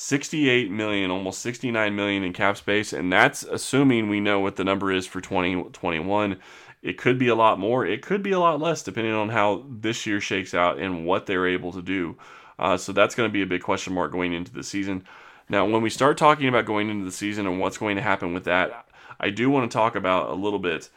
68 0.01 0.71
million, 0.71 1.11
almost 1.11 1.41
69 1.41 1.97
million 1.97 2.23
in 2.23 2.33
cap 2.33 2.57
space, 2.57 2.93
and 2.93 3.13
that's 3.13 3.43
assuming 3.43 4.09
we 4.09 4.21
know 4.21 4.39
what 4.39 4.55
the 4.55 4.63
number 4.63 4.93
is 4.93 5.09
for 5.09 5.21
2021. 5.21 6.37
It 6.83 6.97
could 6.97 7.19
be 7.19 7.27
a 7.27 7.35
lot 7.35 7.59
more, 7.59 7.85
it 7.85 8.01
could 8.01 8.23
be 8.23 8.31
a 8.31 8.39
lot 8.39 8.61
less, 8.61 8.85
depending 8.85 9.13
on 9.13 9.31
how 9.31 9.65
this 9.69 10.07
year 10.07 10.21
shakes 10.21 10.55
out 10.55 10.79
and 10.79 11.05
what 11.05 11.27
they're 11.27 11.49
able 11.49 11.73
to 11.73 11.83
do. 11.83 12.17
Uh, 12.61 12.77
so 12.77 12.93
that's 12.93 13.17
going 13.17 13.29
to 13.29 13.33
be 13.33 13.43
a 13.43 13.47
big 13.47 13.61
question 13.61 13.93
mark 13.93 14.13
going 14.13 14.33
into 14.33 14.53
the 14.53 14.63
season. 14.63 15.03
Now, 15.49 15.67
when 15.67 15.83
we 15.83 15.91
start 15.91 16.17
talking 16.17 16.47
about 16.47 16.65
going 16.65 16.91
into 16.91 17.05
the 17.05 17.11
season 17.11 17.49
and 17.49 17.59
what's 17.59 17.79
going 17.79 17.97
to 17.97 18.03
happen 18.03 18.33
with 18.33 18.45
that, 18.45 18.87
I 19.19 19.31
do 19.31 19.51
want 19.51 19.69
to 19.69 19.77
talk 19.77 19.97
about 19.97 20.31
a 20.31 20.35
little 20.35 20.61
bit. 20.61 20.91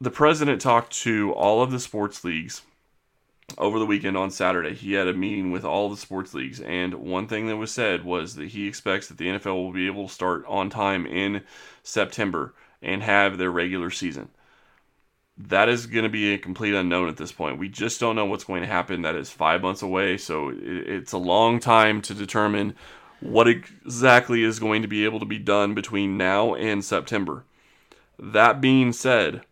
The 0.00 0.10
president 0.10 0.62
talked 0.62 0.92
to 1.02 1.34
all 1.34 1.60
of 1.60 1.70
the 1.70 1.80
sports 1.80 2.24
leagues 2.24 2.62
over 3.56 3.78
the 3.78 3.86
weekend 3.86 4.16
on 4.16 4.30
Saturday, 4.30 4.74
he 4.74 4.92
had 4.92 5.08
a 5.08 5.14
meeting 5.14 5.50
with 5.50 5.64
all 5.64 5.88
the 5.88 5.96
sports 5.96 6.34
leagues, 6.34 6.60
and 6.60 6.94
one 6.94 7.26
thing 7.26 7.46
that 7.46 7.56
was 7.56 7.70
said 7.70 8.04
was 8.04 8.34
that 8.34 8.48
he 8.48 8.68
expects 8.68 9.08
that 9.08 9.16
the 9.16 9.26
NFL 9.26 9.54
will 9.54 9.72
be 9.72 9.86
able 9.86 10.08
to 10.08 10.12
start 10.12 10.44
on 10.46 10.68
time 10.68 11.06
in 11.06 11.42
September 11.82 12.54
and 12.82 13.02
have 13.02 13.38
their 13.38 13.50
regular 13.50 13.90
season. 13.90 14.28
That 15.38 15.68
is 15.68 15.86
going 15.86 16.02
to 16.02 16.10
be 16.10 16.34
a 16.34 16.38
complete 16.38 16.74
unknown 16.74 17.08
at 17.08 17.16
this 17.16 17.32
point. 17.32 17.58
We 17.58 17.68
just 17.68 18.00
don't 18.00 18.16
know 18.16 18.26
what's 18.26 18.44
going 18.44 18.62
to 18.62 18.68
happen. 18.68 19.02
That 19.02 19.14
is 19.14 19.30
five 19.30 19.62
months 19.62 19.82
away, 19.82 20.18
so 20.18 20.52
it's 20.54 21.12
a 21.12 21.18
long 21.18 21.60
time 21.60 22.02
to 22.02 22.14
determine 22.14 22.74
what 23.20 23.48
exactly 23.48 24.42
is 24.42 24.58
going 24.58 24.82
to 24.82 24.88
be 24.88 25.04
able 25.04 25.20
to 25.20 25.26
be 25.26 25.38
done 25.38 25.74
between 25.74 26.16
now 26.16 26.54
and 26.54 26.84
September. 26.84 27.44
That 28.18 28.60
being 28.60 28.92
said, 28.92 29.42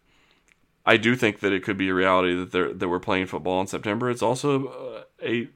I 0.87 0.97
do 0.97 1.17
think 1.17 1.41
that 1.41 1.53
it 1.53 1.65
could 1.65 1.77
be 1.77 1.89
a 1.89 1.95
reality 1.95 2.35
that 2.37 2.53
they're 2.53 2.73
that 2.73 2.89
we're 2.89 3.01
playing 3.01 3.27
football 3.27 3.61
in 3.61 3.67
September. 3.67 4.09
It's 4.09 4.23
also 4.23 4.67
uh, 4.69 5.03
a 5.23 5.49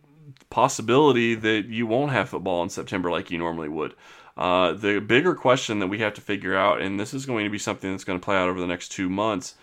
possibility 0.50 1.36
that 1.36 1.66
you 1.66 1.86
won't 1.86 2.10
have 2.10 2.28
football 2.28 2.62
in 2.62 2.68
September 2.68 3.10
like 3.10 3.30
you 3.30 3.38
normally 3.38 3.68
would. 3.68 3.94
Uh, 4.36 4.72
the 4.72 5.00
bigger 5.00 5.34
question 5.34 5.78
that 5.78 5.86
we 5.86 5.98
have 5.98 6.14
to 6.14 6.20
figure 6.20 6.56
out, 6.56 6.80
and 6.80 6.98
this 6.98 7.14
is 7.14 7.26
going 7.26 7.44
to 7.44 7.50
be 7.50 7.58
something 7.58 7.90
that's 7.90 8.04
going 8.04 8.18
to 8.18 8.24
play 8.24 8.36
out 8.36 8.48
over 8.48 8.60
the 8.60 8.66
next 8.66 8.88
two 8.88 9.08
months. 9.08 9.54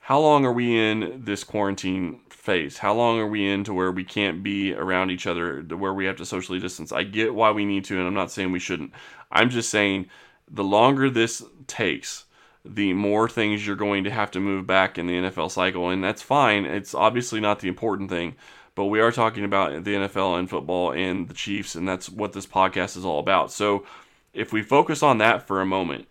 How 0.00 0.20
long 0.20 0.44
are 0.44 0.52
we 0.52 0.78
in 0.78 1.22
this 1.24 1.44
quarantine 1.44 2.20
phase? 2.28 2.78
How 2.78 2.94
long 2.94 3.18
are 3.18 3.26
we 3.26 3.48
in 3.48 3.64
to 3.64 3.74
where 3.74 3.90
we 3.90 4.04
can't 4.04 4.42
be 4.42 4.74
around 4.74 5.10
each 5.10 5.26
other, 5.26 5.62
to 5.62 5.76
where 5.76 5.94
we 5.94 6.04
have 6.04 6.16
to 6.16 6.26
socially 6.26 6.60
distance? 6.60 6.92
I 6.92 7.04
get 7.04 7.34
why 7.34 7.50
we 7.50 7.64
need 7.64 7.84
to, 7.86 7.98
and 7.98 8.06
I'm 8.06 8.14
not 8.14 8.30
saying 8.30 8.52
we 8.52 8.58
shouldn't. 8.58 8.92
I'm 9.32 9.50
just 9.50 9.70
saying 9.70 10.08
the 10.50 10.64
longer 10.64 11.08
this 11.08 11.42
takes, 11.66 12.26
the 12.64 12.92
more 12.94 13.28
things 13.28 13.66
you're 13.66 13.76
going 13.76 14.04
to 14.04 14.10
have 14.10 14.30
to 14.32 14.40
move 14.40 14.66
back 14.66 14.98
in 14.98 15.06
the 15.06 15.14
NFL 15.14 15.50
cycle, 15.50 15.90
and 15.90 16.02
that's 16.02 16.22
fine. 16.22 16.64
It's 16.64 16.94
obviously 16.94 17.40
not 17.40 17.60
the 17.60 17.68
important 17.68 18.10
thing, 18.10 18.36
but 18.74 18.86
we 18.86 19.00
are 19.00 19.12
talking 19.12 19.44
about 19.44 19.84
the 19.84 19.94
NFL 19.94 20.38
and 20.38 20.48
football 20.48 20.92
and 20.92 21.28
the 21.28 21.34
Chiefs, 21.34 21.74
and 21.74 21.86
that's 21.86 22.08
what 22.08 22.32
this 22.32 22.46
podcast 22.46 22.96
is 22.96 23.04
all 23.04 23.20
about. 23.20 23.52
So 23.52 23.84
if 24.32 24.52
we 24.52 24.62
focus 24.62 25.02
on 25.02 25.18
that 25.18 25.46
for 25.46 25.60
a 25.60 25.66
moment, 25.66 26.08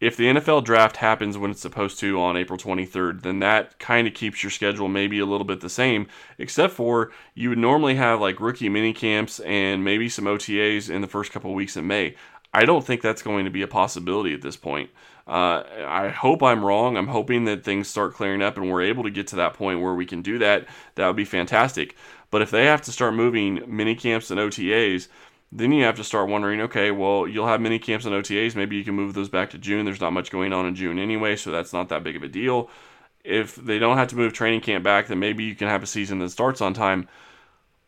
if 0.00 0.16
the 0.16 0.24
NFL 0.24 0.64
draft 0.64 0.96
happens 0.96 1.36
when 1.36 1.50
it's 1.50 1.60
supposed 1.60 1.98
to 2.00 2.18
on 2.18 2.36
April 2.36 2.58
23rd, 2.58 3.20
then 3.20 3.40
that 3.40 3.78
kind 3.78 4.06
of 4.06 4.14
keeps 4.14 4.42
your 4.42 4.50
schedule 4.50 4.88
maybe 4.88 5.18
a 5.18 5.26
little 5.26 5.44
bit 5.44 5.60
the 5.60 5.68
same, 5.68 6.06
except 6.38 6.72
for 6.72 7.12
you 7.34 7.50
would 7.50 7.58
normally 7.58 7.96
have 7.96 8.18
like 8.18 8.40
rookie 8.40 8.70
mini 8.70 8.94
camps 8.94 9.40
and 9.40 9.84
maybe 9.84 10.08
some 10.08 10.24
OTAs 10.24 10.88
in 10.88 11.02
the 11.02 11.06
first 11.06 11.32
couple 11.32 11.52
weeks 11.52 11.76
in 11.76 11.86
May. 11.86 12.14
I 12.52 12.64
don't 12.64 12.84
think 12.84 13.02
that's 13.02 13.22
going 13.22 13.44
to 13.44 13.50
be 13.50 13.62
a 13.62 13.68
possibility 13.68 14.34
at 14.34 14.42
this 14.42 14.56
point. 14.56 14.90
Uh, 15.26 15.62
I 15.86 16.08
hope 16.08 16.42
I'm 16.42 16.64
wrong. 16.64 16.96
I'm 16.96 17.06
hoping 17.06 17.44
that 17.44 17.64
things 17.64 17.86
start 17.86 18.14
clearing 18.14 18.42
up 18.42 18.56
and 18.56 18.70
we're 18.70 18.82
able 18.82 19.04
to 19.04 19.10
get 19.10 19.28
to 19.28 19.36
that 19.36 19.54
point 19.54 19.80
where 19.80 19.94
we 19.94 20.06
can 20.06 20.22
do 20.22 20.38
that. 20.38 20.66
That 20.96 21.06
would 21.06 21.16
be 21.16 21.24
fantastic. 21.24 21.94
But 22.30 22.42
if 22.42 22.50
they 22.50 22.66
have 22.66 22.82
to 22.82 22.92
start 22.92 23.14
moving 23.14 23.62
mini 23.68 23.94
camps 23.94 24.30
and 24.30 24.40
OTAs, 24.40 25.06
then 25.52 25.72
you 25.72 25.84
have 25.84 25.96
to 25.96 26.04
start 26.04 26.28
wondering 26.28 26.60
okay, 26.62 26.90
well, 26.90 27.26
you'll 27.26 27.46
have 27.46 27.60
mini 27.60 27.78
camps 27.78 28.06
and 28.06 28.14
OTAs. 28.14 28.56
Maybe 28.56 28.76
you 28.76 28.84
can 28.84 28.94
move 28.94 29.14
those 29.14 29.28
back 29.28 29.50
to 29.50 29.58
June. 29.58 29.84
There's 29.84 30.00
not 30.00 30.12
much 30.12 30.30
going 30.30 30.52
on 30.52 30.66
in 30.66 30.74
June 30.74 30.98
anyway, 30.98 31.36
so 31.36 31.50
that's 31.50 31.72
not 31.72 31.88
that 31.88 32.02
big 32.02 32.16
of 32.16 32.22
a 32.22 32.28
deal. 32.28 32.70
If 33.22 33.56
they 33.56 33.78
don't 33.78 33.98
have 33.98 34.08
to 34.08 34.16
move 34.16 34.32
training 34.32 34.62
camp 34.62 34.82
back, 34.82 35.08
then 35.08 35.18
maybe 35.18 35.44
you 35.44 35.54
can 35.54 35.68
have 35.68 35.82
a 35.82 35.86
season 35.86 36.18
that 36.20 36.30
starts 36.30 36.60
on 36.60 36.72
time. 36.72 37.08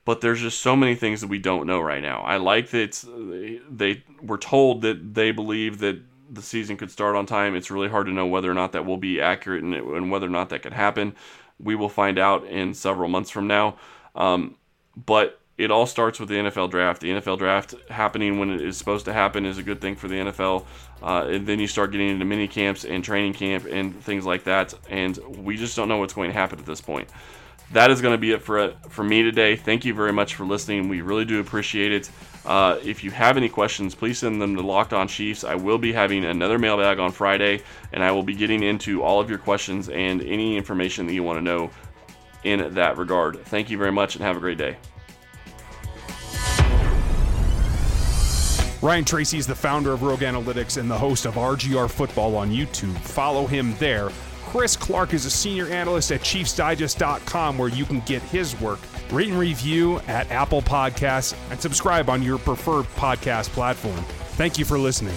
But 0.04 0.20
there's 0.20 0.40
just 0.40 0.60
so 0.60 0.74
many 0.74 0.94
things 0.94 1.20
that 1.20 1.28
we 1.28 1.38
don't 1.38 1.66
know 1.66 1.80
right 1.80 2.02
now. 2.02 2.22
I 2.22 2.36
like 2.36 2.70
that 2.70 3.04
they 3.70 4.02
were 4.20 4.38
told 4.38 4.82
that 4.82 5.14
they 5.14 5.30
believe 5.30 5.78
that 5.78 6.00
the 6.28 6.42
season 6.42 6.76
could 6.76 6.90
start 6.90 7.14
on 7.14 7.26
time. 7.26 7.54
It's 7.54 7.70
really 7.70 7.88
hard 7.88 8.06
to 8.06 8.12
know 8.12 8.26
whether 8.26 8.50
or 8.50 8.54
not 8.54 8.72
that 8.72 8.84
will 8.84 8.96
be 8.96 9.20
accurate 9.20 9.62
and, 9.62 9.74
and 9.74 10.10
whether 10.10 10.26
or 10.26 10.30
not 10.30 10.48
that 10.48 10.62
could 10.62 10.72
happen. 10.72 11.14
We 11.60 11.76
will 11.76 11.88
find 11.88 12.18
out 12.18 12.44
in 12.46 12.74
several 12.74 13.08
months 13.08 13.30
from 13.30 13.46
now. 13.46 13.76
Um, 14.16 14.56
but 14.96 15.40
it 15.58 15.70
all 15.70 15.86
starts 15.86 16.18
with 16.18 16.28
the 16.28 16.34
NFL 16.36 16.70
draft. 16.70 17.00
The 17.02 17.10
NFL 17.10 17.38
draft 17.38 17.74
happening 17.88 18.38
when 18.38 18.50
it 18.50 18.62
is 18.62 18.76
supposed 18.76 19.04
to 19.04 19.12
happen 19.12 19.46
is 19.46 19.58
a 19.58 19.62
good 19.62 19.80
thing 19.80 19.94
for 19.94 20.08
the 20.08 20.16
NFL. 20.16 20.64
Uh, 21.00 21.26
and 21.28 21.46
then 21.46 21.60
you 21.60 21.68
start 21.68 21.92
getting 21.92 22.08
into 22.08 22.24
mini 22.24 22.48
camps 22.48 22.84
and 22.84 23.04
training 23.04 23.34
camp 23.34 23.66
and 23.66 24.02
things 24.02 24.24
like 24.24 24.44
that. 24.44 24.74
And 24.88 25.18
we 25.44 25.56
just 25.56 25.76
don't 25.76 25.88
know 25.88 25.98
what's 25.98 26.14
going 26.14 26.30
to 26.30 26.34
happen 26.34 26.58
at 26.58 26.66
this 26.66 26.80
point 26.80 27.08
that 27.72 27.90
is 27.90 28.00
going 28.00 28.12
to 28.12 28.18
be 28.18 28.32
it 28.32 28.42
for 28.42 28.74
for 28.88 29.04
me 29.04 29.22
today. 29.22 29.56
Thank 29.56 29.84
you 29.84 29.94
very 29.94 30.12
much 30.12 30.34
for 30.34 30.44
listening. 30.44 30.88
We 30.88 31.00
really 31.00 31.24
do 31.24 31.40
appreciate 31.40 31.92
it. 31.92 32.10
Uh, 32.44 32.78
if 32.82 33.04
you 33.04 33.10
have 33.10 33.36
any 33.36 33.48
questions, 33.48 33.94
please 33.94 34.18
send 34.18 34.42
them 34.42 34.56
to 34.56 34.62
Locked 34.62 34.92
On 34.92 35.06
Chiefs. 35.06 35.44
I 35.44 35.54
will 35.54 35.78
be 35.78 35.92
having 35.92 36.24
another 36.24 36.58
mailbag 36.58 36.98
on 36.98 37.12
Friday, 37.12 37.62
and 37.92 38.02
I 38.02 38.10
will 38.10 38.24
be 38.24 38.34
getting 38.34 38.62
into 38.62 39.02
all 39.02 39.20
of 39.20 39.30
your 39.30 39.38
questions 39.38 39.88
and 39.88 40.20
any 40.22 40.56
information 40.56 41.06
that 41.06 41.14
you 41.14 41.22
want 41.22 41.38
to 41.38 41.42
know 41.42 41.70
in 42.42 42.74
that 42.74 42.98
regard. 42.98 43.44
Thank 43.44 43.70
you 43.70 43.78
very 43.78 43.92
much, 43.92 44.16
and 44.16 44.24
have 44.24 44.36
a 44.36 44.40
great 44.40 44.58
day. 44.58 44.76
Ryan 48.82 49.04
Tracy 49.04 49.38
is 49.38 49.46
the 49.46 49.54
founder 49.54 49.92
of 49.92 50.02
Rogue 50.02 50.20
Analytics 50.20 50.76
and 50.76 50.90
the 50.90 50.98
host 50.98 51.24
of 51.24 51.36
RGR 51.36 51.88
Football 51.88 52.34
on 52.34 52.50
YouTube. 52.50 52.96
Follow 52.98 53.46
him 53.46 53.76
there. 53.78 54.10
Chris 54.52 54.76
Clark 54.76 55.14
is 55.14 55.24
a 55.24 55.30
senior 55.30 55.66
analyst 55.68 56.12
at 56.12 56.20
ChiefsDigest.com, 56.20 57.56
where 57.56 57.70
you 57.70 57.86
can 57.86 58.00
get 58.00 58.20
his 58.20 58.60
work. 58.60 58.80
Rate 59.10 59.30
and 59.30 59.38
review 59.38 59.98
at 60.00 60.30
Apple 60.30 60.60
Podcasts 60.60 61.34
and 61.50 61.58
subscribe 61.58 62.10
on 62.10 62.22
your 62.22 62.36
preferred 62.36 62.84
podcast 62.94 63.48
platform. 63.48 64.04
Thank 64.36 64.58
you 64.58 64.66
for 64.66 64.78
listening. 64.78 65.16